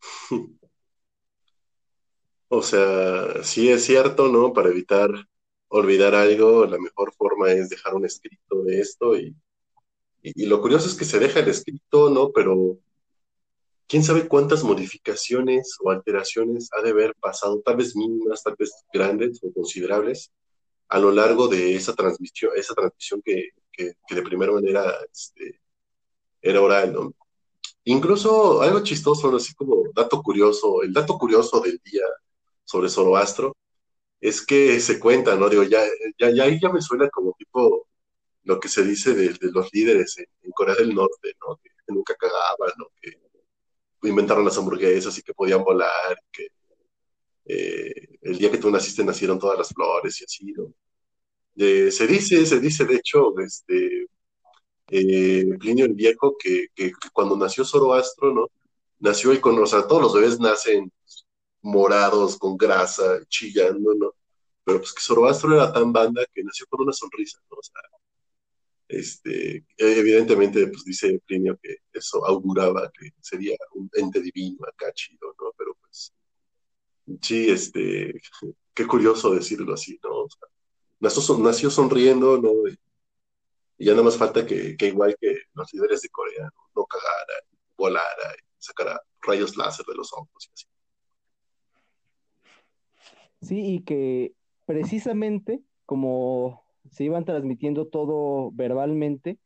O 2.52 2.62
sea, 2.62 3.44
sí 3.44 3.68
es 3.68 3.84
cierto, 3.84 4.26
¿no? 4.26 4.52
Para 4.52 4.70
evitar 4.70 5.08
olvidar 5.70 6.14
algo, 6.14 6.66
la 6.66 6.78
mejor 6.78 7.12
forma 7.14 7.50
es 7.52 7.68
dejar 7.70 7.94
un 7.94 8.04
escrito 8.04 8.62
de 8.62 8.80
esto 8.80 9.16
y, 9.16 9.34
lo 10.22 10.60
curioso 10.60 10.86
es 10.86 10.94
que 10.94 11.06
se 11.06 11.18
deja 11.18 11.40
el 11.40 11.48
escrito, 11.48 12.10
¿no? 12.10 12.30
Pero 12.30 12.76
quién 13.86 14.04
sabe 14.04 14.28
cuántas 14.28 14.62
modificaciones 14.62 15.78
o 15.80 15.90
alteraciones 15.90 16.68
ha 16.76 16.82
de 16.82 16.90
haber 16.90 17.14
pasado, 17.14 17.62
tal 17.64 17.76
vez 17.76 17.96
mínimas, 17.96 18.42
tal 18.42 18.54
vez 18.58 18.70
grandes 18.92 19.40
o 19.42 19.50
considerables, 19.50 20.30
a 20.88 20.98
lo 20.98 21.10
largo 21.10 21.48
de 21.48 21.74
esa 21.74 21.94
transmisión, 21.94 22.52
esa 22.56 22.74
transmisión 22.74 23.22
que, 23.24 23.50
de 23.78 24.22
primera 24.22 24.52
manera 24.52 24.94
este, 25.10 25.58
era 26.42 26.60
oral, 26.60 26.92
¿no? 26.92 27.14
Incluso 27.84 28.60
algo 28.60 28.82
chistoso, 28.82 29.34
así 29.34 29.54
como 29.54 29.84
dato 29.94 30.22
curioso, 30.22 30.82
el 30.82 30.92
dato 30.92 31.16
curioso 31.16 31.60
del 31.60 31.80
día 31.82 32.04
sobre 32.64 32.90
Zoroastro 32.90 33.56
es 34.20 34.44
que 34.44 34.78
se 34.80 34.98
cuenta, 34.98 35.36
¿no? 35.36 35.48
Digo, 35.48 35.62
ya, 35.62 35.82
ya, 36.18 36.30
ya 36.30 36.44
ahí 36.44 36.58
ya 36.60 36.70
me 36.70 36.82
suena 36.82 37.08
como 37.08 37.34
tipo 37.38 37.88
lo 38.44 38.60
que 38.60 38.68
se 38.68 38.84
dice 38.84 39.14
de, 39.14 39.28
de 39.30 39.50
los 39.52 39.72
líderes 39.72 40.18
en, 40.18 40.50
Corea 40.52 40.74
del 40.74 40.94
Norte, 40.94 41.34
¿no? 41.46 41.56
Que, 41.56 41.70
nunca 41.88 42.14
cagaban, 42.14 42.70
¿no? 42.78 42.86
Que 43.00 44.08
inventaron 44.08 44.44
las 44.44 44.56
hamburguesas 44.56 45.18
y 45.18 45.22
que 45.22 45.34
podían 45.34 45.64
volar, 45.64 46.16
que 46.30 46.48
eh, 47.46 48.18
el 48.22 48.38
día 48.38 48.50
que 48.50 48.58
tú 48.58 48.70
naciste 48.70 49.02
nacieron 49.04 49.40
todas 49.40 49.58
las 49.58 49.70
flores 49.70 50.20
y 50.20 50.24
así, 50.24 50.52
¿no? 50.52 50.72
se 51.56 52.06
dice, 52.06 52.46
se 52.46 52.60
dice, 52.60 52.84
de 52.86 52.94
hecho, 52.94 53.36
este, 53.40 54.06
Plinio 54.86 55.84
el 55.84 55.94
Viejo, 55.94 56.36
que, 56.38 56.68
que, 56.74 56.92
cuando 57.12 57.36
nació 57.36 57.64
Zoroastro, 57.64 58.32
¿no? 58.32 58.46
Nació 59.00 59.32
y 59.32 59.40
con, 59.40 59.58
o 59.58 59.64
todos 59.64 60.00
los 60.00 60.14
bebés 60.14 60.40
nacen 60.40 60.90
morados, 61.62 62.36
con 62.38 62.56
grasa, 62.56 63.24
chillando, 63.28 63.94
¿no? 63.94 64.14
Pero 64.64 64.78
pues 64.80 64.92
que 64.92 65.02
Zoroastro 65.02 65.54
era 65.54 65.72
tan 65.72 65.92
banda 65.92 66.24
que 66.32 66.44
nació 66.44 66.66
con 66.68 66.82
una 66.82 66.92
sonrisa, 66.92 67.38
¿no? 67.50 67.56
O 67.58 67.62
sea, 67.62 67.82
este, 68.88 69.64
evidentemente, 69.76 70.66
pues 70.66 70.84
dice 70.84 71.20
Plinio 71.26 71.56
que 71.62 71.76
eso 71.92 72.26
auguraba 72.26 72.90
que 72.92 73.10
sería 73.20 73.56
un 73.74 73.88
ente 73.94 74.20
divino 74.20 74.66
acá 74.66 74.92
chido, 74.92 75.34
¿no? 75.38 75.52
Pero 75.56 75.76
pues, 75.80 76.12
sí, 77.22 77.50
este, 77.50 78.20
qué 78.74 78.86
curioso 78.86 79.34
decirlo 79.34 79.74
así, 79.74 79.98
¿no? 80.02 80.24
O 80.24 80.28
sea, 80.28 80.48
nació, 81.38 81.70
sonriendo, 81.70 82.40
¿no? 82.40 82.52
Y 83.78 83.86
ya 83.86 83.92
nada 83.92 84.04
más 84.04 84.16
falta 84.16 84.44
que, 84.46 84.76
igual 84.80 85.16
que 85.20 85.42
los 85.54 85.72
líderes 85.72 86.02
de 86.02 86.08
Corea, 86.10 86.50
no, 86.74 86.84
cagara, 86.86 87.34
volara, 87.76 88.34
sacara 88.58 89.00
rayos 89.22 89.56
láser 89.56 89.86
de 89.86 89.94
los 89.94 90.12
ojos 90.12 90.48
y 90.48 90.52
así. 90.52 90.66
Sí, 93.40 93.74
y 93.74 93.80
que 93.80 94.34
precisamente 94.66 95.62
como 95.86 96.62
se 96.90 97.04
iban 97.04 97.24
transmitiendo 97.24 97.86
todo 97.86 98.50
verbalmente, 98.52 99.38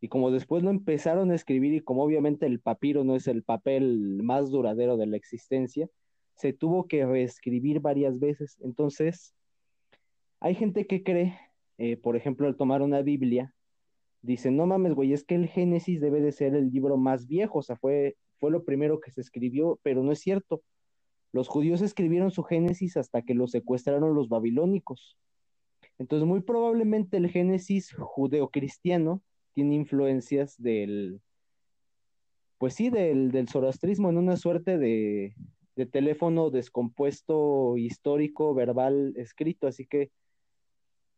y 0.00 0.08
como 0.08 0.30
después 0.30 0.62
lo 0.62 0.70
empezaron 0.70 1.30
a 1.30 1.34
escribir, 1.34 1.72
y 1.74 1.80
como 1.80 2.02
obviamente 2.02 2.46
el 2.46 2.60
papiro 2.60 3.02
no 3.02 3.16
es 3.16 3.26
el 3.28 3.42
papel 3.42 4.22
más 4.22 4.50
duradero 4.50 4.96
de 4.96 5.06
la 5.06 5.16
existencia, 5.16 5.88
se 6.34 6.52
tuvo 6.52 6.86
que 6.86 7.06
reescribir 7.06 7.80
varias 7.80 8.18
veces. 8.18 8.58
Entonces, 8.60 9.34
hay 10.40 10.54
gente 10.54 10.86
que 10.86 11.02
cree, 11.02 11.38
eh, 11.78 11.96
por 11.96 12.14
ejemplo, 12.16 12.46
al 12.46 12.56
tomar 12.56 12.82
una 12.82 13.00
Biblia, 13.02 13.54
dicen, 14.20 14.56
no 14.56 14.66
mames, 14.66 14.92
güey, 14.94 15.12
es 15.12 15.24
que 15.24 15.34
el 15.34 15.48
Génesis 15.48 16.00
debe 16.00 16.20
de 16.20 16.32
ser 16.32 16.54
el 16.54 16.70
libro 16.70 16.96
más 16.98 17.26
viejo, 17.26 17.60
o 17.60 17.62
sea, 17.62 17.76
fue, 17.76 18.16
fue 18.38 18.50
lo 18.50 18.64
primero 18.64 19.00
que 19.00 19.10
se 19.10 19.22
escribió, 19.22 19.78
pero 19.82 20.02
no 20.02 20.12
es 20.12 20.20
cierto. 20.20 20.62
Los 21.32 21.48
judíos 21.48 21.82
escribieron 21.82 22.30
su 22.30 22.42
Génesis 22.42 22.96
hasta 22.96 23.22
que 23.22 23.34
lo 23.34 23.46
secuestraron 23.46 24.14
los 24.14 24.28
babilónicos. 24.28 25.16
Entonces, 25.98 26.26
muy 26.26 26.40
probablemente 26.40 27.16
el 27.16 27.30
Génesis 27.30 27.94
judeocristiano 27.98 29.22
tiene 29.52 29.74
influencias 29.74 30.60
del, 30.60 31.20
pues 32.58 32.74
sí, 32.74 32.90
del, 32.90 33.30
del 33.32 33.48
zoroastrismo 33.48 34.10
en 34.10 34.18
una 34.18 34.36
suerte 34.36 34.78
de, 34.78 35.34
de 35.76 35.86
teléfono 35.86 36.50
descompuesto 36.50 37.76
histórico, 37.76 38.54
verbal, 38.54 39.14
escrito. 39.16 39.66
Así 39.66 39.86
que 39.86 40.10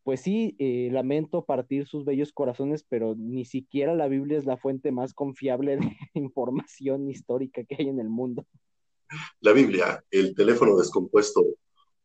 pues 0.03 0.21
sí, 0.21 0.55
eh, 0.57 0.89
lamento 0.91 1.45
partir 1.45 1.85
sus 1.85 2.03
bellos 2.03 2.31
corazones, 2.31 2.83
pero 2.83 3.15
ni 3.15 3.45
siquiera 3.45 3.93
la 3.93 4.07
Biblia 4.07 4.39
es 4.39 4.45
la 4.45 4.57
fuente 4.57 4.91
más 4.91 5.13
confiable 5.13 5.77
de 5.77 5.97
información 6.15 7.09
histórica 7.09 7.63
que 7.63 7.75
hay 7.77 7.89
en 7.89 7.99
el 7.99 8.09
mundo. 8.09 8.45
La 9.41 9.53
Biblia, 9.53 10.03
el 10.11 10.35
teléfono 10.35 10.77
descompuesto 10.77 11.43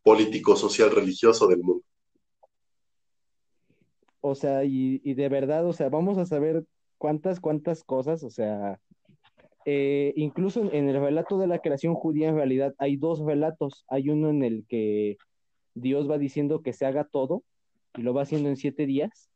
político, 0.03 0.57
social, 0.57 0.91
religioso 0.91 1.47
del 1.47 1.63
mundo. 1.63 1.85
O 4.21 4.35
sea, 4.35 4.65
y, 4.65 4.99
de 4.99 5.29
verdad, 5.29 5.67
o 5.67 5.73
sea, 5.73 5.89
vamos 5.89 6.19
a 6.19 6.27
saber 6.27 6.65
cuántas, 6.99 7.41
cuántas 7.41 7.85
cosas, 7.85 8.23
o 8.23 8.31
sea, 8.31 8.81
eh, 9.67 10.13
incluso 10.17 10.61
en 10.73 10.89
el 10.89 11.01
relato 11.01 11.39
de 11.39 11.47
la 11.47 11.59
creación 11.59 11.95
judía, 11.95 12.29
en 12.29 12.37
realidad 12.37 12.75
hay 12.79 12.97
dos 12.97 13.21
relatos. 13.21 13.85
Hay 13.89 14.11
uno 14.11 14.29
en 14.31 14.43
el 14.43 14.67
que 14.67 15.17
Dios 15.75 16.11
va 16.11 16.19
diciendo 16.19 16.63
que 16.63 16.73
se 16.73 16.87
haga 16.87 17.05
todo, 17.05 17.43
y 17.97 18.03
lo 18.03 18.15
va 18.15 18.23
haciendo 18.23 18.49
en 18.49 18.57
siete 18.57 18.87
días 18.87 19.31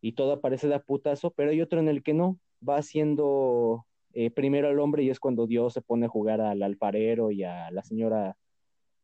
y 0.00 0.12
todo 0.12 0.32
aparece 0.32 0.68
de 0.68 0.78
putazo, 0.80 1.30
pero 1.30 1.50
hay 1.50 1.62
otro 1.62 1.80
en 1.80 1.88
el 1.88 2.02
que 2.02 2.12
no, 2.12 2.38
va 2.66 2.76
haciendo 2.76 3.86
eh, 4.14 4.30
primero 4.30 4.68
al 4.68 4.78
hombre 4.78 5.02
y 5.02 5.10
es 5.10 5.20
cuando 5.20 5.46
Dios 5.46 5.72
se 5.72 5.82
pone 5.82 6.06
a 6.06 6.08
jugar 6.08 6.40
al 6.40 6.62
alfarero 6.62 7.30
y 7.30 7.44
a 7.44 7.70
la 7.70 7.82
señora 7.82 8.36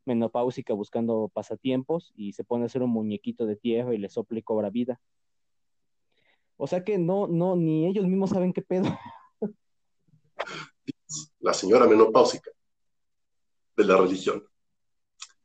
menopáusica 0.05 0.73
buscando 0.73 1.31
pasatiempos 1.33 2.12
y 2.16 2.33
se 2.33 2.44
pone 2.44 2.64
a 2.64 2.66
hacer 2.66 2.83
un 2.83 2.90
muñequito 2.90 3.46
de 3.46 3.57
tierra 3.57 3.94
y 3.94 3.99
le 3.99 4.09
sopla 4.09 4.38
y 4.38 4.42
cobra 4.42 4.70
vida. 4.70 5.01
O 6.57 6.66
sea 6.66 6.85
que 6.85 6.99
no, 6.99 7.27
no, 7.27 7.57
ni 7.57 7.87
ellos 7.87 8.07
mismos 8.07 8.31
saben 8.31 8.53
qué 8.53 8.62
pedo. 8.62 8.85
La 11.40 11.55
señora 11.55 11.87
menopáusica 11.87 12.51
de 13.77 13.85
la 13.85 13.96
religión. 13.96 14.44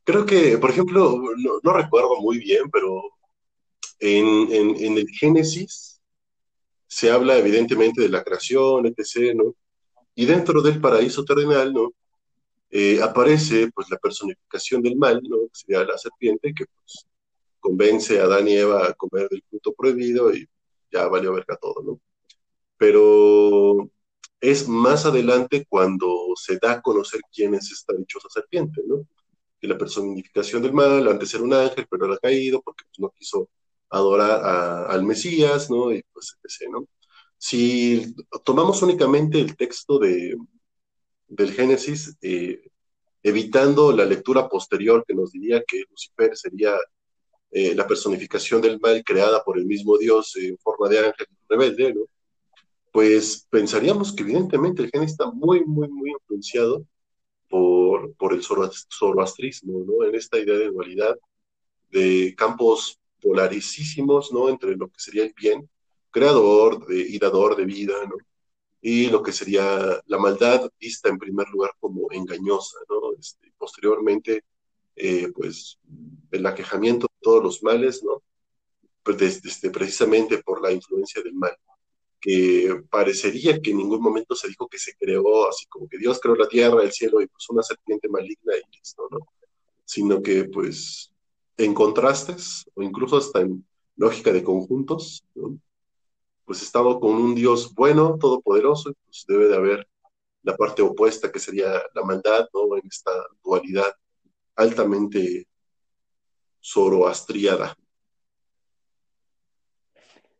Creo 0.04 0.24
que, 0.24 0.58
por 0.58 0.70
ejemplo, 0.70 1.20
no 1.62 1.72
recuerdo 1.72 2.20
muy 2.20 2.38
bien, 2.38 2.70
pero 2.70 3.02
en, 3.98 4.52
en, 4.52 4.98
el 4.98 5.08
Génesis 5.08 5.95
se 6.86 7.10
habla 7.10 7.36
evidentemente 7.38 8.02
de 8.02 8.08
la 8.08 8.24
creación, 8.24 8.86
etc., 8.86 9.34
¿no? 9.34 9.54
Y 10.14 10.26
dentro 10.26 10.62
del 10.62 10.80
paraíso 10.80 11.24
terrenal, 11.24 11.72
¿no? 11.72 11.92
Eh, 12.70 13.00
aparece 13.02 13.70
pues 13.72 13.88
la 13.90 13.98
personificación 13.98 14.82
del 14.82 14.96
mal, 14.96 15.22
¿no? 15.22 15.38
Que 15.48 15.50
sería 15.52 15.84
la 15.84 15.98
serpiente 15.98 16.52
que 16.54 16.64
pues, 16.66 17.06
convence 17.60 18.20
a 18.20 18.24
Adán 18.24 18.48
y 18.48 18.54
Eva 18.56 18.86
a 18.88 18.94
comer 18.94 19.28
del 19.28 19.42
fruto 19.48 19.72
prohibido 19.74 20.34
y 20.34 20.48
ya 20.92 21.08
valió 21.08 21.32
verga 21.34 21.56
todo, 21.56 21.82
¿no? 21.82 22.00
Pero 22.78 23.90
es 24.40 24.68
más 24.68 25.06
adelante 25.06 25.66
cuando 25.68 26.08
se 26.36 26.58
da 26.58 26.72
a 26.72 26.82
conocer 26.82 27.20
quién 27.32 27.54
es 27.54 27.70
esta 27.72 27.94
dichosa 27.94 28.28
serpiente, 28.30 28.82
¿no? 28.86 29.06
Que 29.60 29.68
la 29.68 29.78
personificación 29.78 30.62
del 30.62 30.72
mal, 30.72 31.08
antes 31.08 31.34
era 31.34 31.44
un 31.44 31.54
ángel, 31.54 31.86
pero 31.90 32.06
era 32.06 32.18
caído 32.18 32.62
porque 32.62 32.84
pues, 32.84 33.00
no 33.00 33.10
quiso 33.10 33.48
adorar 33.90 34.90
al 34.90 35.04
Mesías, 35.04 35.70
¿no? 35.70 35.92
Y 35.92 36.02
pues, 36.12 36.36
¿no? 36.70 36.86
Si 37.38 38.14
tomamos 38.44 38.82
únicamente 38.82 39.40
el 39.40 39.56
texto 39.56 39.98
de, 39.98 40.36
del 41.28 41.52
Génesis, 41.52 42.16
eh, 42.22 42.60
evitando 43.22 43.92
la 43.92 44.04
lectura 44.04 44.48
posterior 44.48 45.04
que 45.06 45.14
nos 45.14 45.32
diría 45.32 45.62
que 45.66 45.84
Lucifer 45.90 46.36
sería 46.36 46.76
eh, 47.50 47.74
la 47.74 47.86
personificación 47.86 48.60
del 48.60 48.80
mal 48.80 49.02
creada 49.04 49.42
por 49.44 49.58
el 49.58 49.66
mismo 49.66 49.98
Dios 49.98 50.36
en 50.36 50.56
forma 50.58 50.88
de 50.88 50.98
ángel 50.98 51.26
rebelde, 51.48 51.94
¿no? 51.94 52.02
Pues 52.92 53.46
pensaríamos 53.50 54.14
que 54.14 54.22
evidentemente 54.22 54.82
el 54.82 54.90
Génesis 54.90 55.12
está 55.12 55.30
muy, 55.30 55.64
muy, 55.64 55.88
muy 55.88 56.10
influenciado 56.12 56.86
por, 57.48 58.14
por 58.14 58.32
el 58.32 58.42
zoroastrismo, 58.42 59.84
¿no? 59.86 60.04
En 60.04 60.14
esta 60.14 60.38
idea 60.38 60.56
de 60.56 60.70
dualidad 60.70 61.16
de 61.90 62.34
campos 62.36 62.98
polarísimos, 63.20 64.32
¿no? 64.32 64.48
Entre 64.48 64.76
lo 64.76 64.88
que 64.88 64.98
sería 64.98 65.24
el 65.24 65.34
bien, 65.34 65.68
creador 66.10 66.86
de, 66.86 67.00
y 67.00 67.18
dador 67.18 67.56
de 67.56 67.64
vida, 67.64 67.94
¿no? 68.08 68.16
Y 68.80 69.08
lo 69.08 69.22
que 69.22 69.32
sería 69.32 70.00
la 70.06 70.18
maldad 70.18 70.70
vista 70.78 71.08
en 71.08 71.18
primer 71.18 71.48
lugar 71.48 71.72
como 71.80 72.10
engañosa, 72.12 72.78
¿no? 72.88 73.12
Este, 73.18 73.52
posteriormente, 73.58 74.44
eh, 74.94 75.28
pues, 75.34 75.78
el 76.30 76.46
aquejamiento 76.46 77.06
de 77.06 77.18
todos 77.20 77.42
los 77.42 77.62
males, 77.62 78.02
¿no? 78.02 78.22
Pues 79.02 79.18
desde, 79.18 79.70
precisamente 79.70 80.42
por 80.42 80.62
la 80.62 80.72
influencia 80.72 81.22
del 81.22 81.34
mal, 81.34 81.56
que 82.20 82.82
parecería 82.90 83.60
que 83.60 83.70
en 83.70 83.78
ningún 83.78 84.00
momento 84.00 84.34
se 84.34 84.48
dijo 84.48 84.68
que 84.68 84.78
se 84.78 84.94
creó 84.96 85.48
así 85.48 85.66
como 85.66 85.88
que 85.88 85.98
Dios 85.98 86.18
creó 86.20 86.34
la 86.34 86.48
tierra, 86.48 86.82
el 86.82 86.92
cielo 86.92 87.20
y 87.20 87.26
pues 87.26 87.48
una 87.50 87.62
serpiente 87.62 88.08
maligna 88.08 88.54
y 88.56 88.76
listo, 88.76 89.06
¿no? 89.10 89.18
Sino 89.84 90.22
que 90.22 90.44
pues 90.44 91.12
en 91.56 91.74
contrastes 91.74 92.70
o 92.74 92.82
incluso 92.82 93.16
hasta 93.16 93.40
en 93.40 93.66
lógica 93.96 94.32
de 94.32 94.44
conjuntos, 94.44 95.24
pues 96.44 96.62
estado 96.62 97.00
con 97.00 97.14
un 97.14 97.34
Dios 97.34 97.74
bueno, 97.74 98.18
todopoderoso, 98.18 98.92
pues 99.04 99.24
debe 99.26 99.48
de 99.48 99.56
haber 99.56 99.88
la 100.42 100.56
parte 100.56 100.82
opuesta 100.82 101.32
que 101.32 101.40
sería 101.40 101.82
la 101.94 102.02
maldad, 102.04 102.48
¿no? 102.54 102.76
En 102.76 102.86
esta 102.86 103.10
dualidad 103.42 103.92
altamente 104.54 105.46
zoroastriada. 106.60 107.76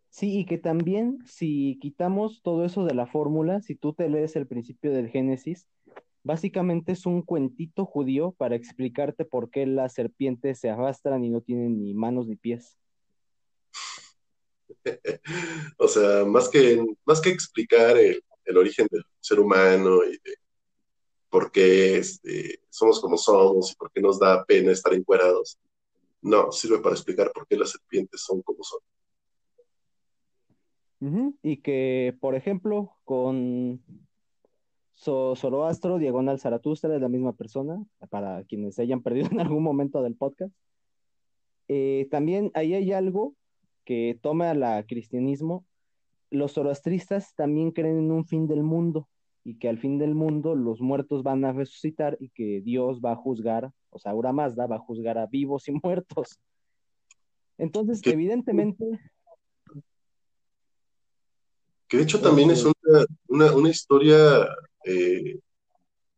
Sí, 0.09 0.39
y 0.39 0.47
que 0.47 0.57
también 0.59 1.19
si 1.27 1.79
quitamos 1.81 2.41
todo 2.41 2.65
eso 2.65 2.85
de 2.85 2.95
la 2.95 3.07
fórmula, 3.07 3.61
si 3.61 3.75
tú 3.75 3.93
te 3.93 4.09
lees 4.09 4.35
el 4.37 4.47
principio 4.47 4.93
del 4.93 5.11
Génesis, 5.11 5.67
Básicamente 6.27 6.91
es 6.91 7.07
un 7.07 7.23
cuentito 7.23 7.87
judío 7.87 8.33
para 8.33 8.57
explicarte 8.57 9.25
por 9.25 9.49
qué 9.49 9.65
las 9.65 9.95
serpientes 9.95 10.59
se 10.59 10.69
arrastran 10.69 11.23
y 11.23 11.31
no 11.31 11.41
tienen 11.41 11.81
ni 11.81 11.95
manos 11.95 12.27
ni 12.27 12.35
pies. 12.35 12.77
o 15.79 15.87
sea, 15.87 16.25
más 16.25 16.49
que, 16.49 16.85
más 17.05 17.21
que 17.21 17.31
explicar 17.31 17.97
el, 17.97 18.21
el 18.45 18.57
origen 18.57 18.89
del 18.91 19.05
ser 19.21 19.39
humano 19.39 20.03
y 20.03 20.15
de 20.15 20.35
por 21.31 21.53
qué 21.53 21.99
este, 21.99 22.59
somos 22.71 22.99
como 22.99 23.17
somos 23.17 23.71
y 23.71 23.77
por 23.77 23.93
qué 23.93 24.01
nos 24.01 24.19
da 24.19 24.45
pena 24.45 24.73
estar 24.73 24.93
encuerados. 24.95 25.61
No, 26.23 26.51
sirve 26.51 26.81
para 26.81 26.97
explicar 26.97 27.31
por 27.33 27.47
qué 27.47 27.57
las 27.57 27.71
serpientes 27.71 28.21
son 28.21 28.43
como 28.43 28.65
son. 28.65 28.81
Y 31.41 31.59
que, 31.59 32.17
por 32.21 32.35
ejemplo, 32.35 32.97
con 33.05 33.81
Zoroastro, 34.97 35.99
Diagonal 35.99 36.41
Zaratustra 36.41 36.95
es 36.95 37.01
la 37.01 37.09
misma 37.09 37.35
persona, 37.35 37.85
para 38.09 38.45
quienes 38.45 38.75
se 38.75 38.83
hayan 38.83 39.03
perdido 39.03 39.29
en 39.33 39.41
algún 39.41 39.63
momento 39.63 40.03
del 40.03 40.17
podcast. 40.17 40.55
Eh, 41.69 42.09
también 42.11 42.51
ahí 42.55 42.75
hay 42.75 42.93
algo 42.93 43.35
que 43.85 44.19
toma 44.21 44.51
al 44.51 44.87
cristianismo. 44.87 45.65
Los 46.31 46.55
zoroastristas 46.55 47.35
también 47.35 47.71
creen 47.71 47.99
en 47.99 48.11
un 48.11 48.27
fin 48.27 48.49
del 48.49 48.63
mundo 48.63 49.09
y 49.45 49.59
que 49.59 49.69
al 49.69 49.79
fin 49.79 49.99
del 49.99 50.15
mundo 50.15 50.57
los 50.57 50.81
muertos 50.81 51.23
van 51.23 51.45
a 51.45 51.53
resucitar 51.53 52.17
y 52.19 52.31
que 52.31 52.61
Dios 52.63 53.01
va 53.01 53.13
a 53.13 53.17
juzgar, 53.17 53.71
o 53.91 53.99
sea, 53.99 54.11
Aura 54.11 54.33
Mazda 54.33 54.67
va 54.67 54.77
a 54.77 54.81
juzgar 54.81 55.19
a 55.19 55.27
vivos 55.27 55.69
y 55.69 55.73
muertos. 55.83 56.41
Entonces, 57.59 58.01
evidentemente, 58.05 58.85
que 61.89 61.99
de 61.99 62.03
hecho 62.03 62.21
también 62.21 62.51
es 62.51 62.67
una, 63.29 63.71
historia 63.71 64.47
eh, 64.87 65.40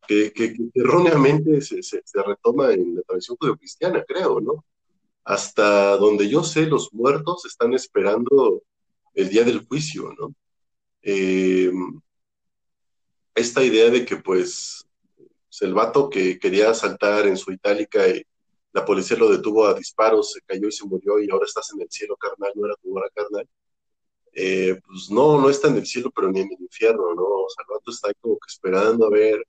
que, 0.06 0.56
erróneamente 0.74 1.60
se, 1.60 2.02
retoma 2.26 2.72
en 2.72 2.96
la 2.96 3.02
tradición 3.02 3.36
judeocristiana, 3.38 4.04
creo, 4.04 4.40
¿no? 4.40 4.64
Hasta 5.24 5.96
donde 5.96 6.28
yo 6.28 6.42
sé, 6.44 6.66
los 6.66 6.92
muertos 6.92 7.44
están 7.46 7.74
esperando 7.74 8.62
el 9.14 9.28
día 9.30 9.44
del 9.44 9.66
juicio, 9.66 10.14
¿no? 10.18 10.34
Eh, 11.02 11.70
esta 13.34 13.62
idea 13.64 13.90
de 13.90 14.04
que, 14.04 14.16
pues, 14.16 14.86
el 15.60 15.74
vato 15.74 16.08
que 16.08 16.38
quería 16.38 16.72
saltar 16.74 17.26
en 17.26 17.36
su 17.36 17.50
itálica 17.50 18.06
y 18.08 18.22
la 18.72 18.84
policía 18.84 19.16
lo 19.16 19.28
detuvo 19.30 19.66
a 19.66 19.74
disparos, 19.74 20.32
se 20.32 20.40
cayó 20.42 20.68
y 20.68 20.72
se 20.72 20.86
murió 20.86 21.18
y 21.18 21.28
ahora 21.30 21.46
estás 21.46 21.72
en 21.74 21.82
el 21.82 21.90
cielo, 21.90 22.16
carnal, 22.16 22.52
no 22.54 22.66
era 22.66 22.76
tu 22.76 22.96
hora, 22.96 23.08
carnal 23.14 23.48
eh, 24.34 24.80
pues 24.86 25.10
no, 25.10 25.40
no 25.40 25.50
está 25.50 25.68
en 25.68 25.76
el 25.76 25.86
cielo, 25.86 26.10
pero 26.14 26.30
ni 26.30 26.40
en 26.40 26.48
el 26.52 26.62
infierno, 26.62 27.14
¿no? 27.14 27.24
O 27.24 27.48
sea, 27.48 27.64
el 27.68 27.74
vato 27.74 27.90
está 27.90 28.12
como 28.20 28.34
que 28.36 28.46
esperando 28.48 29.06
a 29.06 29.10
ver 29.10 29.44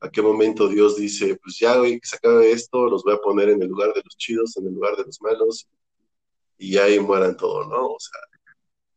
a 0.00 0.10
qué 0.10 0.20
momento 0.22 0.68
Dios 0.68 0.96
dice, 0.96 1.36
pues 1.42 1.58
ya, 1.58 1.76
güey, 1.78 1.98
que 2.00 2.06
se 2.06 2.16
acabe 2.16 2.52
esto, 2.52 2.86
los 2.88 3.02
voy 3.04 3.14
a 3.14 3.18
poner 3.18 3.48
en 3.50 3.62
el 3.62 3.68
lugar 3.68 3.92
de 3.94 4.02
los 4.04 4.16
chidos, 4.16 4.56
en 4.58 4.66
el 4.66 4.74
lugar 4.74 4.96
de 4.96 5.04
los 5.04 5.20
malos, 5.22 5.66
y 6.58 6.76
ahí 6.78 7.00
mueran 7.00 7.36
todo, 7.36 7.64
¿no? 7.66 7.86
O 7.88 8.00
sea, 8.00 8.20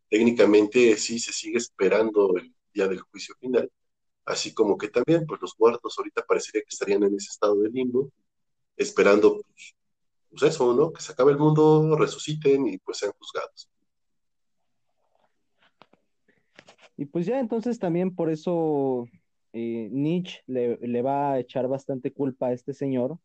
técnicamente 0.09 0.97
sí 0.97 1.19
se 1.19 1.33
sigue 1.33 1.57
esperando 1.57 2.35
el 2.37 2.53
día 2.73 2.87
del 2.87 3.01
juicio 3.01 3.35
final, 3.39 3.71
así 4.25 4.53
como 4.53 4.77
que 4.77 4.89
también, 4.89 5.25
pues 5.25 5.41
los 5.41 5.55
muertos 5.57 5.95
ahorita 5.97 6.25
parecería 6.25 6.61
que 6.61 6.69
estarían 6.71 7.03
en 7.03 7.15
ese 7.15 7.29
estado 7.31 7.55
de 7.61 7.69
limbo, 7.69 8.11
esperando, 8.77 9.41
pues, 9.41 9.75
pues 10.29 10.43
eso, 10.43 10.73
¿no? 10.73 10.91
Que 10.91 11.01
se 11.01 11.13
acabe 11.13 11.31
el 11.31 11.39
mundo, 11.39 11.95
resuciten 11.97 12.67
y 12.67 12.77
pues 12.79 12.97
sean 12.99 13.13
juzgados. 13.17 13.69
Y 16.97 17.05
pues 17.05 17.27
ya 17.27 17.39
entonces 17.39 17.77
también 17.77 18.15
por 18.15 18.31
eso 18.31 19.07
eh, 19.53 19.89
Nietzsche 19.91 20.41
le, 20.47 21.01
va 21.01 21.33
a 21.33 21.39
echar 21.39 21.67
bastante 21.67 22.11
culpa 22.11 22.47
a 22.47 22.53
este 22.53 22.73
señor, 22.73 23.19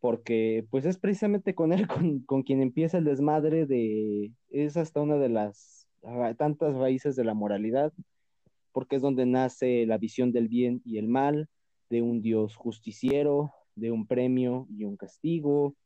porque 0.00 0.66
pues 0.70 0.84
es 0.84 0.98
precisamente 0.98 1.54
con 1.54 1.72
él 1.72 1.86
con, 2.26 2.42
quien 2.42 2.60
empieza 2.60 2.98
el 2.98 3.04
desmadre 3.04 3.64
de, 3.66 4.32
es 4.50 4.76
hasta 4.76 5.00
una 5.00 5.16
de 5.16 5.28
las 5.28 5.88
tantas 6.36 6.74
raíces 6.74 7.16
de 7.16 7.24
la 7.24 7.32
moralidad, 7.32 7.92
porque 8.72 8.96
es 8.96 9.02
donde 9.02 9.24
nace 9.24 9.86
la 9.86 9.96
visión 9.96 10.32
del 10.32 10.48
bien 10.48 10.82
y 10.84 10.98
el 10.98 11.08
mal, 11.08 11.48
de 11.90 12.02
un 12.02 12.20
Dios 12.20 12.56
justiciero, 12.56 13.52
de 13.76 13.92
un 13.92 14.06
premio 14.06 14.66
y 14.68 14.84
un 14.84 14.96
castigo. 14.96 15.76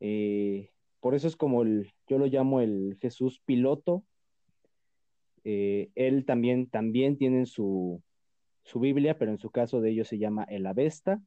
Eh, 0.00 0.70
por 1.00 1.14
eso 1.14 1.28
es 1.28 1.36
como 1.36 1.62
el, 1.62 1.92
yo 2.08 2.18
lo 2.18 2.26
llamo 2.26 2.60
el 2.60 2.96
Jesús 3.00 3.40
piloto, 3.44 4.04
eh, 5.44 5.90
él 5.94 6.24
también, 6.24 6.68
también 6.68 7.16
tiene 7.16 7.46
su, 7.46 8.02
su 8.64 8.80
Biblia, 8.80 9.18
pero 9.18 9.30
en 9.30 9.38
su 9.38 9.50
caso 9.50 9.80
de 9.80 9.90
ellos 9.90 10.08
se 10.08 10.18
llama 10.18 10.44
el 10.44 10.66
Avesta. 10.66 11.20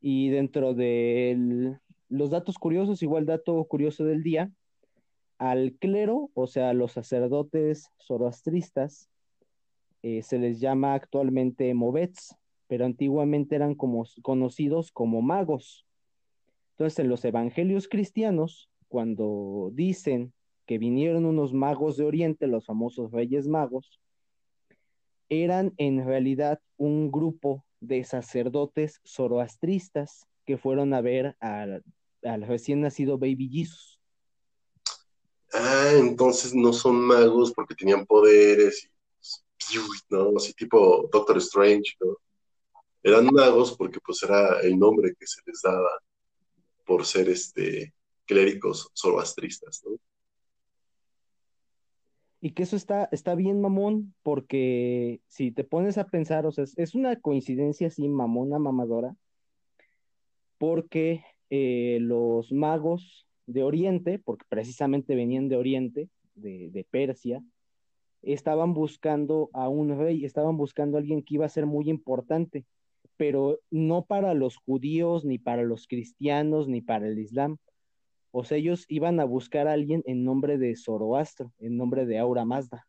Y 0.00 0.30
dentro 0.30 0.74
de 0.74 1.78
los 2.08 2.30
datos 2.30 2.58
curiosos, 2.58 3.02
igual 3.02 3.26
dato 3.26 3.62
curioso 3.64 4.04
del 4.04 4.22
día, 4.22 4.50
al 5.38 5.72
clero, 5.78 6.30
o 6.34 6.46
sea, 6.46 6.72
los 6.74 6.92
sacerdotes 6.92 7.90
zoroastristas, 7.98 9.08
eh, 10.02 10.22
se 10.22 10.38
les 10.38 10.60
llama 10.60 10.94
actualmente 10.94 11.72
movets, 11.74 12.36
pero 12.66 12.84
antiguamente 12.84 13.56
eran 13.56 13.74
como, 13.74 14.04
conocidos 14.22 14.92
como 14.92 15.22
magos. 15.22 15.86
Entonces, 16.72 16.98
en 16.98 17.08
los 17.08 17.24
evangelios 17.24 17.88
cristianos, 17.88 18.70
cuando 18.88 19.70
dicen 19.72 20.32
que 20.70 20.78
vinieron 20.78 21.26
unos 21.26 21.52
magos 21.52 21.96
de 21.96 22.04
Oriente, 22.04 22.46
los 22.46 22.64
famosos 22.64 23.10
Reyes 23.10 23.48
Magos, 23.48 23.98
eran 25.28 25.74
en 25.78 26.06
realidad 26.06 26.60
un 26.76 27.10
grupo 27.10 27.64
de 27.80 28.04
sacerdotes 28.04 29.00
zoroastristas 29.04 30.28
que 30.46 30.58
fueron 30.58 30.94
a 30.94 31.00
ver 31.00 31.36
al, 31.40 31.82
recién 32.22 32.82
nacido 32.82 33.18
Baby 33.18 33.48
Jesus. 33.50 34.00
Ah, 35.52 35.90
entonces 35.96 36.54
no 36.54 36.72
son 36.72 37.00
magos 37.00 37.52
porque 37.52 37.74
tenían 37.74 38.06
poderes, 38.06 38.88
¿no? 40.08 40.36
Así 40.36 40.54
tipo 40.54 41.08
Doctor 41.12 41.38
Strange, 41.38 41.96
¿no? 41.98 42.16
Eran 43.02 43.26
magos 43.32 43.76
porque 43.76 43.98
pues 44.06 44.22
era 44.22 44.60
el 44.60 44.78
nombre 44.78 45.16
que 45.18 45.26
se 45.26 45.40
les 45.46 45.62
daba 45.62 45.90
por 46.86 47.04
ser 47.04 47.28
este 47.28 47.92
clérigos 48.24 48.88
zoroastristas, 48.94 49.82
¿no? 49.84 49.98
Y 52.40 52.52
que 52.52 52.62
eso 52.62 52.76
está, 52.76 53.08
está 53.12 53.34
bien 53.34 53.60
mamón, 53.60 54.14
porque 54.22 55.20
si 55.26 55.50
te 55.50 55.62
pones 55.62 55.98
a 55.98 56.06
pensar, 56.06 56.46
o 56.46 56.52
sea, 56.52 56.64
es, 56.76 56.94
una 56.94 57.16
coincidencia 57.16 57.88
así 57.88 58.08
mamona, 58.08 58.58
mamadora, 58.58 59.14
porque 60.56 61.22
eh, 61.50 61.98
los 62.00 62.50
magos 62.50 63.26
de 63.46 63.62
Oriente, 63.62 64.18
porque 64.18 64.46
precisamente 64.48 65.14
venían 65.14 65.48
de 65.48 65.56
Oriente, 65.56 66.08
de, 66.34 66.70
de, 66.70 66.84
Persia, 66.84 67.44
estaban 68.22 68.72
buscando 68.72 69.50
a 69.52 69.68
un 69.68 69.98
rey, 69.98 70.24
estaban 70.24 70.56
buscando 70.56 70.96
a 70.96 71.00
alguien 71.00 71.22
que 71.22 71.34
iba 71.34 71.44
a 71.44 71.50
ser 71.50 71.66
muy 71.66 71.90
importante, 71.90 72.64
pero 73.18 73.60
no 73.70 74.06
para 74.06 74.32
los 74.32 74.56
judíos, 74.56 75.26
ni 75.26 75.38
para 75.38 75.62
los 75.62 75.86
cristianos, 75.86 76.68
ni 76.68 76.80
para 76.80 77.06
el 77.06 77.18
Islam, 77.18 77.58
o 78.32 78.44
sea, 78.44 78.58
ellos 78.58 78.84
iban 78.88 79.20
a 79.20 79.24
buscar 79.24 79.66
a 79.66 79.72
alguien 79.72 80.02
en 80.06 80.24
nombre 80.24 80.58
de 80.58 80.76
Zoroastro, 80.76 81.52
en 81.58 81.76
nombre 81.76 82.06
de 82.06 82.18
Aura 82.18 82.44
Mazda. 82.44 82.86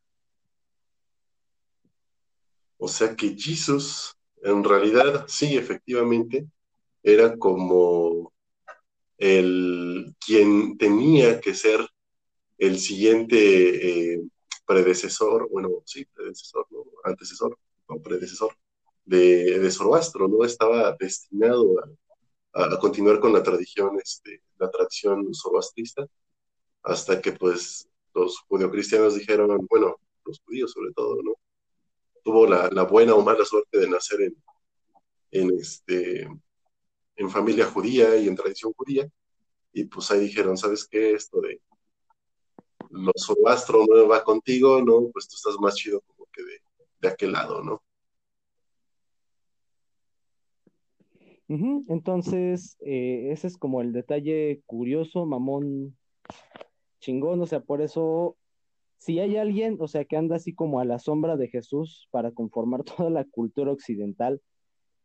O 2.77 2.87
sea 2.87 3.15
que 3.15 3.35
Jesús, 3.37 4.15
en 4.43 4.63
realidad, 4.63 5.25
sí, 5.27 5.57
efectivamente, 5.57 6.47
era 7.03 7.37
como 7.37 8.33
el 9.17 10.15
quien 10.25 10.77
tenía 10.77 11.39
que 11.39 11.53
ser 11.53 11.87
el 12.57 12.79
siguiente 12.79 14.13
eh, 14.13 14.21
predecesor, 14.65 15.49
bueno, 15.49 15.69
sí, 15.85 16.05
predecesor, 16.05 16.67
¿no? 16.71 16.85
antecesor, 17.03 17.57
o 17.87 18.01
predecesor 18.01 18.55
de, 19.05 19.59
de 19.59 19.71
Zoroastro, 19.71 20.27
¿no? 20.27 20.45
Estaba 20.45 20.95
destinado 20.99 21.75
a, 22.53 22.63
a, 22.65 22.79
continuar 22.79 23.19
con 23.19 23.33
la 23.33 23.43
tradición, 23.43 23.99
este, 24.01 24.41
la 24.61 24.69
tradición 24.69 25.33
zoroastrista, 25.33 26.07
hasta 26.83 27.21
que 27.21 27.33
pues 27.33 27.89
los 28.13 28.39
judeocristianos 28.47 29.15
dijeron, 29.15 29.65
bueno, 29.69 29.97
los 30.25 30.39
judíos 30.45 30.71
sobre 30.71 30.93
todo, 30.93 31.21
¿no? 31.23 31.33
Tuvo 32.23 32.45
la, 32.45 32.83
buena 32.83 33.15
o 33.15 33.23
mala 33.23 33.43
suerte 33.43 33.79
de 33.79 33.89
nacer 33.89 34.33
en, 35.31 35.59
este, 35.59 36.29
en 37.15 37.29
familia 37.29 37.65
judía 37.65 38.15
y 38.17 38.27
en 38.27 38.35
tradición 38.35 38.73
judía, 38.73 39.09
y 39.73 39.85
pues 39.85 40.11
ahí 40.11 40.19
dijeron, 40.19 40.57
¿sabes 40.57 40.87
qué? 40.87 41.13
Esto 41.13 41.41
de 41.41 41.59
los 42.89 43.13
zoroastro 43.25 43.85
no 43.87 44.07
va 44.07 44.23
contigo, 44.23 44.81
¿no? 44.83 45.09
Pues 45.11 45.27
tú 45.27 45.35
estás 45.37 45.55
más 45.59 45.75
chido 45.75 46.01
como 46.01 46.27
que 46.31 46.43
de, 46.43 46.61
de 46.99 47.07
aquel 47.07 47.31
lado, 47.31 47.63
¿no? 47.63 47.81
Entonces, 51.89 52.77
eh, 52.79 53.29
ese 53.31 53.47
es 53.47 53.57
como 53.57 53.81
el 53.81 53.91
detalle 53.91 54.61
curioso, 54.65 55.25
mamón, 55.25 55.97
chingón, 57.01 57.41
o 57.41 57.45
sea, 57.45 57.59
por 57.59 57.81
eso, 57.81 58.37
si 58.97 59.19
hay 59.19 59.35
alguien, 59.35 59.75
o 59.79 59.87
sea, 59.89 60.05
que 60.05 60.15
anda 60.15 60.37
así 60.37 60.53
como 60.53 60.79
a 60.79 60.85
la 60.85 60.97
sombra 60.97 61.35
de 61.35 61.49
Jesús 61.49 62.07
para 62.11 62.31
conformar 62.31 62.83
toda 62.85 63.09
la 63.09 63.25
cultura 63.25 63.71
occidental, 63.71 64.41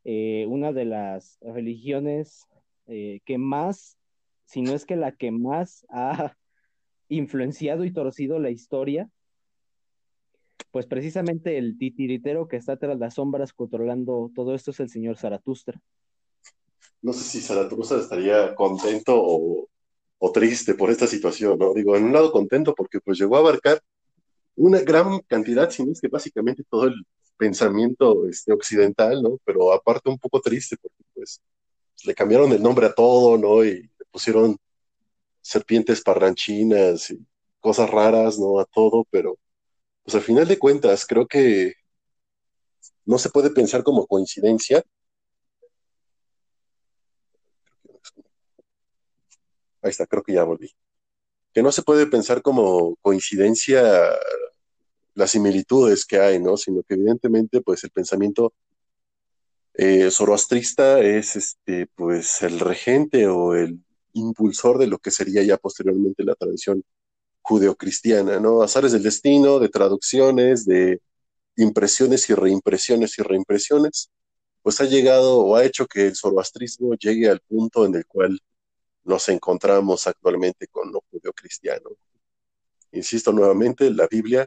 eh, 0.05 0.47
una 0.49 0.73
de 0.73 0.85
las 0.85 1.39
religiones 1.41 2.47
eh, 2.87 3.21
que 3.25 3.39
más, 3.39 3.99
si 4.45 4.63
no 4.63 4.73
es 4.73 4.87
que 4.87 4.95
la 4.95 5.13
que 5.13 5.33
más 5.33 5.85
ha 5.91 6.37
influenciado 7.09 7.85
y 7.85 7.93
torcido 7.93 8.39
la 8.39 8.51
historia, 8.51 9.11
pues 10.71 10.87
precisamente 10.87 11.59
el 11.59 11.77
titiritero 11.77 12.47
que 12.47 12.57
está 12.57 12.77
tras 12.77 12.99
las 12.99 13.15
sombras 13.15 13.53
controlando 13.53 14.31
todo 14.33 14.55
esto 14.55 14.71
es 14.71 14.79
el 14.79 14.91
señor 14.91 15.17
Zaratustra. 15.17 15.81
No 17.07 17.13
sé 17.13 17.23
si 17.23 17.41
Zaratustra 17.41 18.01
estaría 18.01 18.53
contento 18.57 19.15
o, 19.17 19.69
o 20.19 20.33
triste 20.33 20.75
por 20.75 20.91
esta 20.91 21.07
situación, 21.07 21.57
¿no? 21.57 21.73
Digo, 21.73 21.97
en 21.97 22.03
un 22.03 22.13
lado 22.13 22.33
contento 22.33 22.75
porque 22.75 22.99
pues 23.01 23.17
llegó 23.17 23.37
a 23.37 23.39
abarcar 23.39 23.81
una 24.57 24.81
gran 24.81 25.21
cantidad, 25.21 25.71
si 25.71 25.85
no 25.85 25.93
es 25.93 26.01
que 26.01 26.09
básicamente 26.09 26.65
todo 26.69 26.87
el 26.87 26.95
pensamiento 27.37 28.29
este, 28.29 28.53
occidental, 28.53 29.23
¿no? 29.23 29.39
Pero 29.45 29.73
aparte 29.73 30.11
un 30.11 30.19
poco 30.19 30.41
triste 30.41 30.77
porque 30.83 30.97
pues 31.15 31.41
le 32.05 32.13
cambiaron 32.13 32.51
el 32.51 32.61
nombre 32.61 32.87
a 32.87 32.93
todo, 32.93 33.39
¿no? 33.39 33.65
Y 33.65 33.83
le 33.83 34.05
pusieron 34.11 34.57
serpientes 35.41 36.03
parranchinas 36.03 37.13
y 37.13 37.25
cosas 37.61 37.89
raras, 37.89 38.37
¿no? 38.37 38.59
A 38.59 38.65
todo, 38.65 39.07
pero 39.13 39.39
pues 40.03 40.17
al 40.17 40.23
final 40.23 40.49
de 40.49 40.59
cuentas 40.59 41.07
creo 41.07 41.29
que 41.29 41.75
no 43.05 43.17
se 43.19 43.31
puede 43.31 43.51
pensar 43.51 43.85
como 43.85 44.09
coincidencia. 44.09 44.83
Ahí 49.87 49.91
está, 49.91 50.07
creo 50.07 50.23
que 50.23 50.35
ya 50.35 50.45
volví. 50.45 50.71
Que 51.55 51.63
no 51.63 51.73
se 51.73 51.83
puede 51.83 52.07
pensar 52.07 52.43
como 52.43 52.97
coincidencia 52.97 53.83
las 55.15 55.31
similitudes 55.31 56.05
que 56.05 56.21
hay, 56.21 56.41
¿no? 56.41 56.57
Sino 56.57 56.83
que 56.83 56.95
evidentemente, 56.95 57.63
pues 57.63 57.83
el 57.85 57.91
pensamiento 57.91 58.53
eh, 59.75 60.11
zoroastrista 60.11 61.01
es, 61.01 61.37
este, 61.37 61.87
pues, 61.95 62.43
el 62.43 62.61
regente 62.61 63.27
o 63.29 63.55
el 63.55 63.81
impulsor 64.13 64.79
de 64.79 64.87
lo 64.87 64.99
que 64.99 65.11
sería 65.11 65.43
ya 65.43 65.57
posteriormente 65.59 66.25
la 66.25 66.35
tradición 66.35 66.83
judeocristiana, 67.43 68.41
¿no? 68.41 68.63
Azares 68.63 68.93
del 68.93 69.03
destino, 69.05 69.59
de 69.59 69.69
traducciones, 69.69 70.67
de 70.67 71.01
impresiones 71.57 72.29
y 72.31 72.35
reimpresiones 72.35 73.19
y 73.19 73.23
reimpresiones, 73.23 74.11
pues 74.63 74.81
ha 74.81 74.85
llegado 74.85 75.39
o 75.39 75.57
ha 75.57 75.65
hecho 75.65 75.87
que 75.87 76.09
el 76.09 76.17
zoroastrismo 76.17 76.95
llegue 76.95 77.31
al 77.31 77.41
punto 77.41 77.87
en 77.87 77.95
el 77.95 78.07
cual 78.07 78.41
nos 79.07 79.29
encontramos 79.29 80.07
actualmente 80.07 80.67
con 80.67 80.93
lo 80.93 81.03
judeocristiano. 81.11 81.91
Insisto 82.93 83.33
nuevamente, 83.33 83.91
la 83.91 84.07
Biblia 84.09 84.47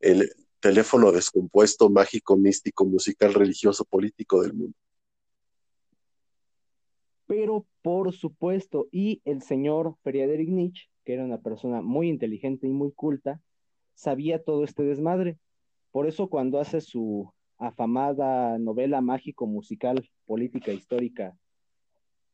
el 0.00 0.30
teléfono 0.60 1.12
descompuesto, 1.12 1.88
mágico, 1.88 2.36
místico, 2.36 2.84
musical, 2.84 3.34
religioso, 3.34 3.84
político 3.84 4.42
del 4.42 4.54
mundo. 4.54 4.76
Pero 7.26 7.66
por 7.82 8.12
supuesto, 8.12 8.86
y 8.90 9.20
el 9.24 9.42
señor 9.42 9.96
Friedrich 10.02 10.48
Nietzsche, 10.48 10.88
que 11.04 11.14
era 11.14 11.24
una 11.24 11.40
persona 11.40 11.80
muy 11.80 12.08
inteligente 12.08 12.66
y 12.66 12.70
muy 12.70 12.92
culta, 12.92 13.40
sabía 13.94 14.42
todo 14.42 14.64
este 14.64 14.82
desmadre. 14.82 15.38
Por 15.90 16.06
eso 16.06 16.28
cuando 16.28 16.60
hace 16.60 16.80
su 16.80 17.32
afamada 17.58 18.58
novela 18.58 19.00
mágico 19.00 19.46
musical 19.46 20.08
política 20.26 20.72
histórica 20.72 21.36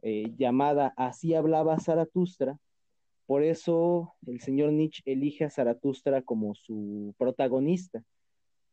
eh, 0.02 0.32
llamada 0.36 0.92
Así 0.96 1.34
hablaba 1.34 1.78
Zaratustra, 1.78 2.58
por 3.26 3.42
eso 3.44 4.14
el 4.26 4.40
señor 4.40 4.72
Nietzsche 4.72 5.02
elige 5.04 5.44
a 5.44 5.50
Zaratustra 5.50 6.22
como 6.22 6.54
su 6.54 7.14
protagonista, 7.16 8.02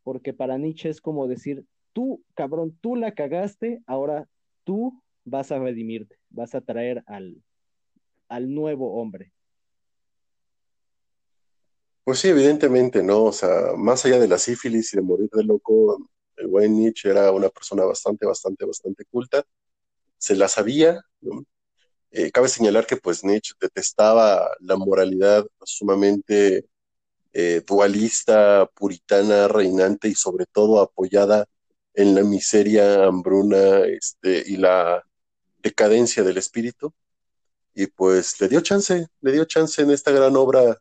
porque 0.03 0.33
para 0.33 0.57
Nietzsche 0.57 0.89
es 0.89 0.99
como 0.99 1.27
decir, 1.27 1.65
tú, 1.93 2.23
cabrón, 2.33 2.77
tú 2.81 2.95
la 2.95 3.13
cagaste, 3.13 3.81
ahora 3.85 4.27
tú 4.63 5.01
vas 5.25 5.51
a 5.51 5.59
redimirte, 5.59 6.17
vas 6.29 6.55
a 6.55 6.61
traer 6.61 7.03
al, 7.05 7.43
al 8.29 8.53
nuevo 8.53 8.99
hombre. 8.99 9.31
Pues 12.03 12.19
sí, 12.19 12.29
evidentemente, 12.29 13.03
¿no? 13.03 13.25
O 13.25 13.31
sea, 13.33 13.73
más 13.75 14.05
allá 14.05 14.17
de 14.17 14.29
la 14.29 14.37
sífilis 14.37 14.93
y 14.93 14.97
de 14.97 15.03
morir 15.03 15.29
de 15.33 15.43
loco, 15.43 16.09
el 16.37 16.47
buen 16.47 16.73
Nietzsche 16.73 17.09
era 17.09 17.31
una 17.31 17.49
persona 17.49 17.83
bastante, 17.83 18.25
bastante, 18.25 18.65
bastante 18.65 19.03
culta. 19.05 19.43
Se 20.17 20.35
la 20.35 20.47
sabía. 20.47 21.01
Eh, 22.11 22.31
cabe 22.31 22.49
señalar 22.49 22.85
que 22.87 22.97
pues 22.97 23.23
Nietzsche 23.23 23.53
detestaba 23.59 24.49
la 24.59 24.75
moralidad 24.77 25.45
sumamente 25.63 26.65
eh, 27.33 27.61
dualista, 27.67 28.67
puritana, 28.73 29.47
reinante 29.47 30.07
y 30.09 30.15
sobre 30.15 30.45
todo 30.47 30.81
apoyada 30.81 31.45
en 31.93 32.15
la 32.15 32.23
miseria, 32.23 33.05
hambruna 33.05 33.79
este, 33.85 34.43
y 34.47 34.57
la 34.57 35.03
decadencia 35.59 36.23
del 36.23 36.37
espíritu. 36.37 36.93
Y 37.75 37.87
pues 37.87 38.39
le 38.41 38.47
dio 38.49 38.61
chance, 38.61 39.07
le 39.21 39.31
dio 39.31 39.45
chance 39.45 39.81
en 39.81 39.91
esta 39.91 40.11
gran 40.11 40.35
obra. 40.35 40.77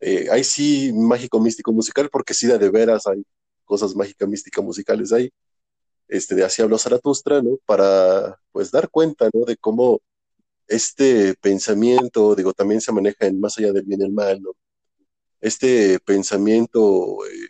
Eh, 0.00 0.28
ahí 0.30 0.44
sí, 0.44 0.92
mágico, 0.92 1.40
místico, 1.40 1.72
musical, 1.72 2.08
porque 2.10 2.34
sí, 2.34 2.46
de 2.46 2.70
veras 2.70 3.06
hay 3.06 3.22
cosas 3.64 3.94
mágicas, 3.94 4.28
místicas, 4.28 4.64
musicales 4.64 5.12
ahí. 5.12 5.30
Este, 6.10 6.34
de 6.34 6.44
así 6.44 6.60
habló 6.60 6.76
Zaratustra, 6.78 7.40
¿no? 7.40 7.58
Para 7.66 8.36
pues 8.52 8.72
dar 8.72 8.90
cuenta, 8.90 9.30
¿no? 9.32 9.44
De 9.44 9.56
cómo 9.56 10.00
este 10.68 11.34
pensamiento, 11.36 12.34
digo, 12.34 12.52
también 12.52 12.80
se 12.80 12.92
maneja 12.92 13.26
en 13.26 13.40
más 13.40 13.58
allá 13.58 13.72
del 13.72 13.84
bien 13.84 14.00
y 14.02 14.04
el 14.04 14.12
mal, 14.12 14.42
¿no? 14.42 14.52
Este 15.40 16.00
pensamiento 16.00 17.24
eh, 17.26 17.48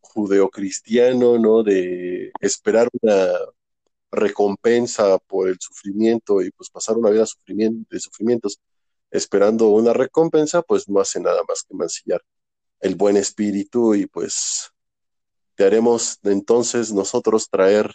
judeocristiano, 0.00 1.38
¿no? 1.38 1.62
De 1.62 2.32
esperar 2.40 2.88
una 3.02 3.28
recompensa 4.10 5.18
por 5.18 5.48
el 5.48 5.58
sufrimiento 5.60 6.40
y 6.42 6.50
pues 6.50 6.70
pasar 6.70 6.96
una 6.96 7.10
vida 7.10 7.24
de 7.90 8.00
sufrimientos 8.00 8.60
esperando 9.10 9.68
una 9.68 9.92
recompensa, 9.92 10.62
pues 10.62 10.88
no 10.88 11.00
hace 11.00 11.20
nada 11.20 11.42
más 11.48 11.62
que 11.62 11.74
mancillar 11.74 12.22
el 12.80 12.94
buen 12.96 13.16
espíritu 13.18 13.94
y 13.94 14.06
pues 14.06 14.73
te 15.54 15.64
haremos 15.64 16.18
entonces 16.24 16.92
nosotros 16.92 17.48
traer 17.50 17.92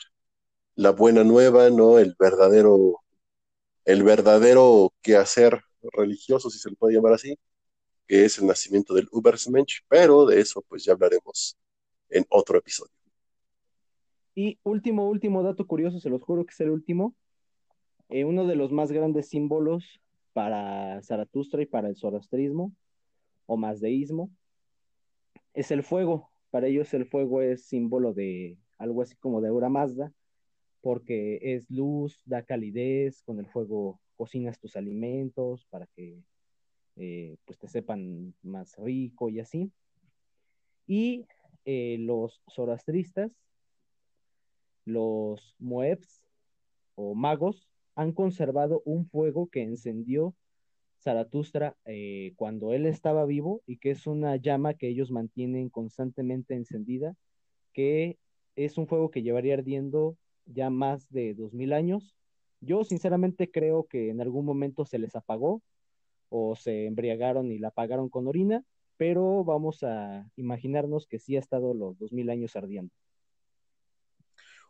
la 0.75 0.91
buena 0.91 1.23
nueva, 1.23 1.69
¿no? 1.69 1.99
El 1.99 2.15
verdadero 2.17 3.01
el 3.85 4.03
verdadero 4.03 4.93
quehacer 5.01 5.61
religioso, 5.93 6.49
si 6.51 6.59
se 6.59 6.69
le 6.69 6.75
puede 6.75 6.93
llamar 6.93 7.13
así, 7.13 7.37
que 8.07 8.23
es 8.23 8.37
el 8.37 8.45
nacimiento 8.45 8.93
del 8.93 9.07
Ubersmensch, 9.11 9.81
pero 9.87 10.25
de 10.27 10.39
eso 10.41 10.63
pues 10.67 10.83
ya 10.83 10.93
hablaremos 10.93 11.57
en 12.09 12.25
otro 12.29 12.59
episodio. 12.59 12.93
Y 14.35 14.59
último, 14.63 15.09
último 15.09 15.43
dato 15.43 15.65
curioso, 15.65 15.99
se 15.99 16.09
los 16.09 16.21
juro 16.21 16.45
que 16.45 16.51
es 16.51 16.59
el 16.61 16.69
último. 16.69 17.15
Eh, 18.09 18.25
uno 18.25 18.45
de 18.45 18.55
los 18.55 18.71
más 18.71 18.91
grandes 18.91 19.29
símbolos 19.29 19.99
para 20.33 21.01
Zaratustra 21.01 21.61
y 21.61 21.65
para 21.65 21.89
el 21.89 21.97
zoroastrismo 21.97 22.71
o 23.47 23.57
mazdeísmo 23.57 24.29
es 25.53 25.71
el 25.71 25.83
fuego. 25.83 26.31
Para 26.51 26.67
ellos 26.67 26.93
el 26.93 27.05
fuego 27.05 27.41
es 27.41 27.65
símbolo 27.65 28.13
de 28.13 28.57
algo 28.77 29.01
así 29.01 29.15
como 29.15 29.41
de 29.41 29.49
Aura 29.49 29.69
Mazda, 29.69 30.11
porque 30.81 31.39
es 31.41 31.69
luz, 31.69 32.21
da 32.25 32.43
calidez, 32.43 33.21
con 33.23 33.39
el 33.39 33.47
fuego 33.47 33.99
cocinas 34.15 34.59
tus 34.59 34.75
alimentos 34.75 35.65
para 35.69 35.87
que 35.95 36.21
eh, 36.95 37.37
pues 37.45 37.57
te 37.59 37.67
sepan 37.67 38.33
más 38.41 38.75
rico 38.77 39.29
y 39.29 39.39
así. 39.39 39.71
Y 40.87 41.25
eh, 41.65 41.97
los 41.99 42.41
zoroastristas, 42.49 43.31
los 44.85 45.55
moebs 45.59 46.23
o 46.95 47.13
magos, 47.13 47.69
han 47.95 48.11
conservado 48.11 48.81
un 48.85 49.05
fuego 49.05 49.47
que 49.47 49.61
encendió 49.61 50.33
Zaratustra 51.01 51.75
eh, 51.85 52.33
cuando 52.35 52.73
él 52.73 52.85
estaba 52.85 53.25
vivo 53.25 53.61
y 53.65 53.77
que 53.77 53.91
es 53.91 54.05
una 54.07 54.35
llama 54.35 54.73
que 54.73 54.87
ellos 54.87 55.11
mantienen 55.11 55.69
constantemente 55.69 56.55
encendida, 56.55 57.15
que 57.73 58.17
es 58.55 58.77
un 58.77 58.87
fuego 58.87 59.09
que 59.09 59.21
llevaría 59.21 59.53
ardiendo 59.53 60.17
ya 60.45 60.69
más 60.69 61.09
de 61.09 61.33
dos 61.33 61.53
mil 61.53 61.73
años. 61.73 62.15
Yo 62.59 62.83
sinceramente 62.83 63.49
creo 63.49 63.85
que 63.85 64.09
en 64.09 64.19
algún 64.21 64.45
momento 64.45 64.85
se 64.85 64.99
les 64.99 65.15
apagó 65.15 65.61
o 66.29 66.55
se 66.55 66.85
embriagaron 66.85 67.51
y 67.51 67.59
la 67.59 67.69
apagaron 67.69 68.09
con 68.09 68.27
orina, 68.27 68.63
pero 68.97 69.43
vamos 69.45 69.83
a 69.83 70.29
imaginarnos 70.35 71.07
que 71.07 71.19
sí 71.19 71.37
ha 71.37 71.39
estado 71.39 71.73
los 71.73 71.97
dos 71.97 72.11
mil 72.11 72.29
años 72.29 72.55
ardiendo. 72.55 72.93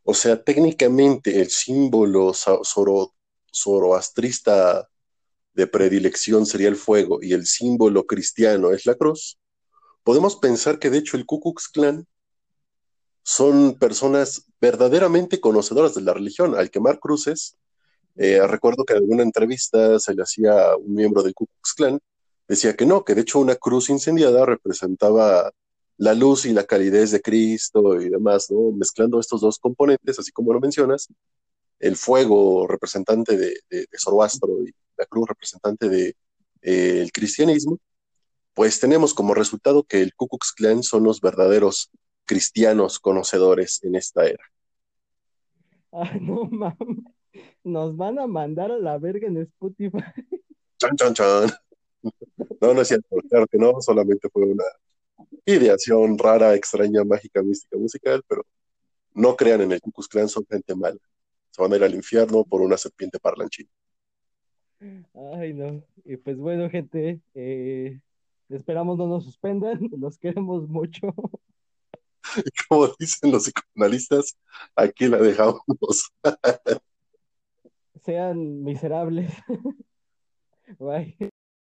O 0.04 0.14
sea, 0.14 0.44
técnicamente 0.44 1.42
el 1.42 1.50
símbolo 1.50 2.32
zoroastrista 3.52 4.88
de 5.54 5.68
predilección 5.68 6.46
sería 6.46 6.70
el 6.70 6.76
fuego 6.76 7.20
y 7.22 7.34
el 7.34 7.46
símbolo 7.46 8.06
cristiano 8.06 8.72
es 8.72 8.86
la 8.86 8.96
cruz. 8.96 9.40
Podemos 10.04 10.38
pensar 10.38 10.80
que 10.80 10.90
de 10.90 11.00
hecho 11.00 11.18
el 11.18 11.26
Ku 11.26 11.42
Klux 11.42 11.68
Klan 11.68 12.08
son 13.24 13.78
personas 13.78 14.46
verdaderamente 14.62 15.40
conocedoras 15.40 15.94
de 15.94 16.02
la 16.02 16.14
religión. 16.14 16.56
Al 16.56 16.72
quemar 16.72 17.00
cruces, 17.00 17.58
eh, 18.16 18.46
recuerdo 18.48 18.86
que 18.86 18.94
en 18.94 19.00
alguna 19.00 19.24
entrevista 19.24 20.00
se 20.00 20.16
le 20.16 20.24
hacía 20.24 20.76
un 20.78 20.94
miembro 20.94 21.24
del 21.24 21.34
Ku 21.34 21.48
Klux 21.48 21.74
Klan, 21.74 22.00
decía 22.48 22.76
que 22.76 22.86
no, 22.86 23.04
que 23.04 23.16
de 23.16 23.22
hecho 23.22 23.40
una 23.40 23.56
cruz 23.56 23.90
incendiada 23.90 24.46
representaba 24.46 25.52
la 25.98 26.14
luz 26.14 26.46
y 26.46 26.54
la 26.54 26.64
calidez 26.64 27.12
de 27.12 27.22
Cristo 27.22 28.02
y 28.02 28.10
demás, 28.10 28.50
¿no? 28.50 28.72
Mezclando 28.72 29.20
estos 29.20 29.42
dos 29.42 29.60
componentes, 29.60 30.18
así 30.18 30.32
como 30.32 30.54
lo 30.54 30.60
mencionas, 30.62 31.08
el 31.80 31.96
fuego 31.98 32.68
representante 32.68 33.38
de, 33.38 33.60
de, 33.70 33.88
Zoroastro 33.98 34.64
y 34.64 34.74
la 35.00 35.06
cruz 35.06 35.28
representante 35.28 35.90
del 35.90 36.16
de, 36.62 37.04
eh, 37.04 37.10
cristianismo, 37.12 37.80
pues 38.54 38.80
tenemos 38.80 39.14
como 39.14 39.34
resultado 39.34 39.84
que 39.84 40.02
el 40.02 40.14
Ku 40.14 40.28
Klux 40.28 40.52
Klan 40.52 40.84
son 40.84 41.04
los 41.04 41.22
verdaderos 41.22 41.92
cristianos 42.26 43.00
conocedores 43.00 43.82
en 43.84 43.96
esta 43.96 44.26
era. 44.26 44.44
Ay, 45.92 46.20
no 46.22 46.44
mames. 46.46 46.78
Nos 47.64 47.96
van 47.96 48.20
a 48.20 48.28
mandar 48.28 48.72
a 48.72 48.78
la 48.78 48.98
verga 48.98 49.28
en 49.28 49.38
Spotify. 49.38 50.04
Chan, 50.78 50.96
chan, 50.96 51.14
chan. 51.14 51.50
No, 52.62 52.74
no 52.74 52.82
es 52.82 52.88
cierto, 52.88 53.16
claro 53.30 53.48
que 53.48 53.58
no, 53.58 53.82
solamente 53.82 54.30
fue 54.30 54.44
una 54.44 54.66
ideación 55.46 56.18
rara, 56.18 56.54
extraña, 56.56 57.04
mágica, 57.04 57.42
mística, 57.42 57.78
musical, 57.78 58.24
pero 58.28 58.46
no 59.14 59.36
crean 59.36 59.62
en 59.62 59.72
el 59.72 59.82
Ku 59.82 59.92
Klux 59.92 60.08
Klan, 60.08 60.30
son 60.30 60.46
gente 60.50 60.76
mala. 60.76 61.00
Se 61.52 61.62
van 61.62 61.74
a 61.74 61.76
ir 61.78 61.84
al 61.84 61.96
infierno 61.96 62.44
por 62.44 62.62
una 62.62 62.78
serpiente 62.78 63.20
parlanchina. 63.20 63.70
Ay, 65.14 65.54
no. 65.54 65.84
Y 66.06 66.18
pues 66.18 66.38
bueno, 66.38 66.70
gente, 66.70 67.20
eh, 67.34 68.00
esperamos 68.50 68.98
no 68.98 69.08
nos 69.08 69.26
suspendan, 69.26 69.80
los 69.98 70.18
queremos 70.18 70.68
mucho. 70.68 71.14
Como 72.70 72.88
dicen 73.00 73.32
los 73.32 73.44
psicoanalistas, 73.44 74.38
aquí 74.76 75.08
la 75.08 75.18
dejamos. 75.18 75.62
Sean 78.04 78.64
miserables. 78.64 79.32
Bye. 80.80 81.30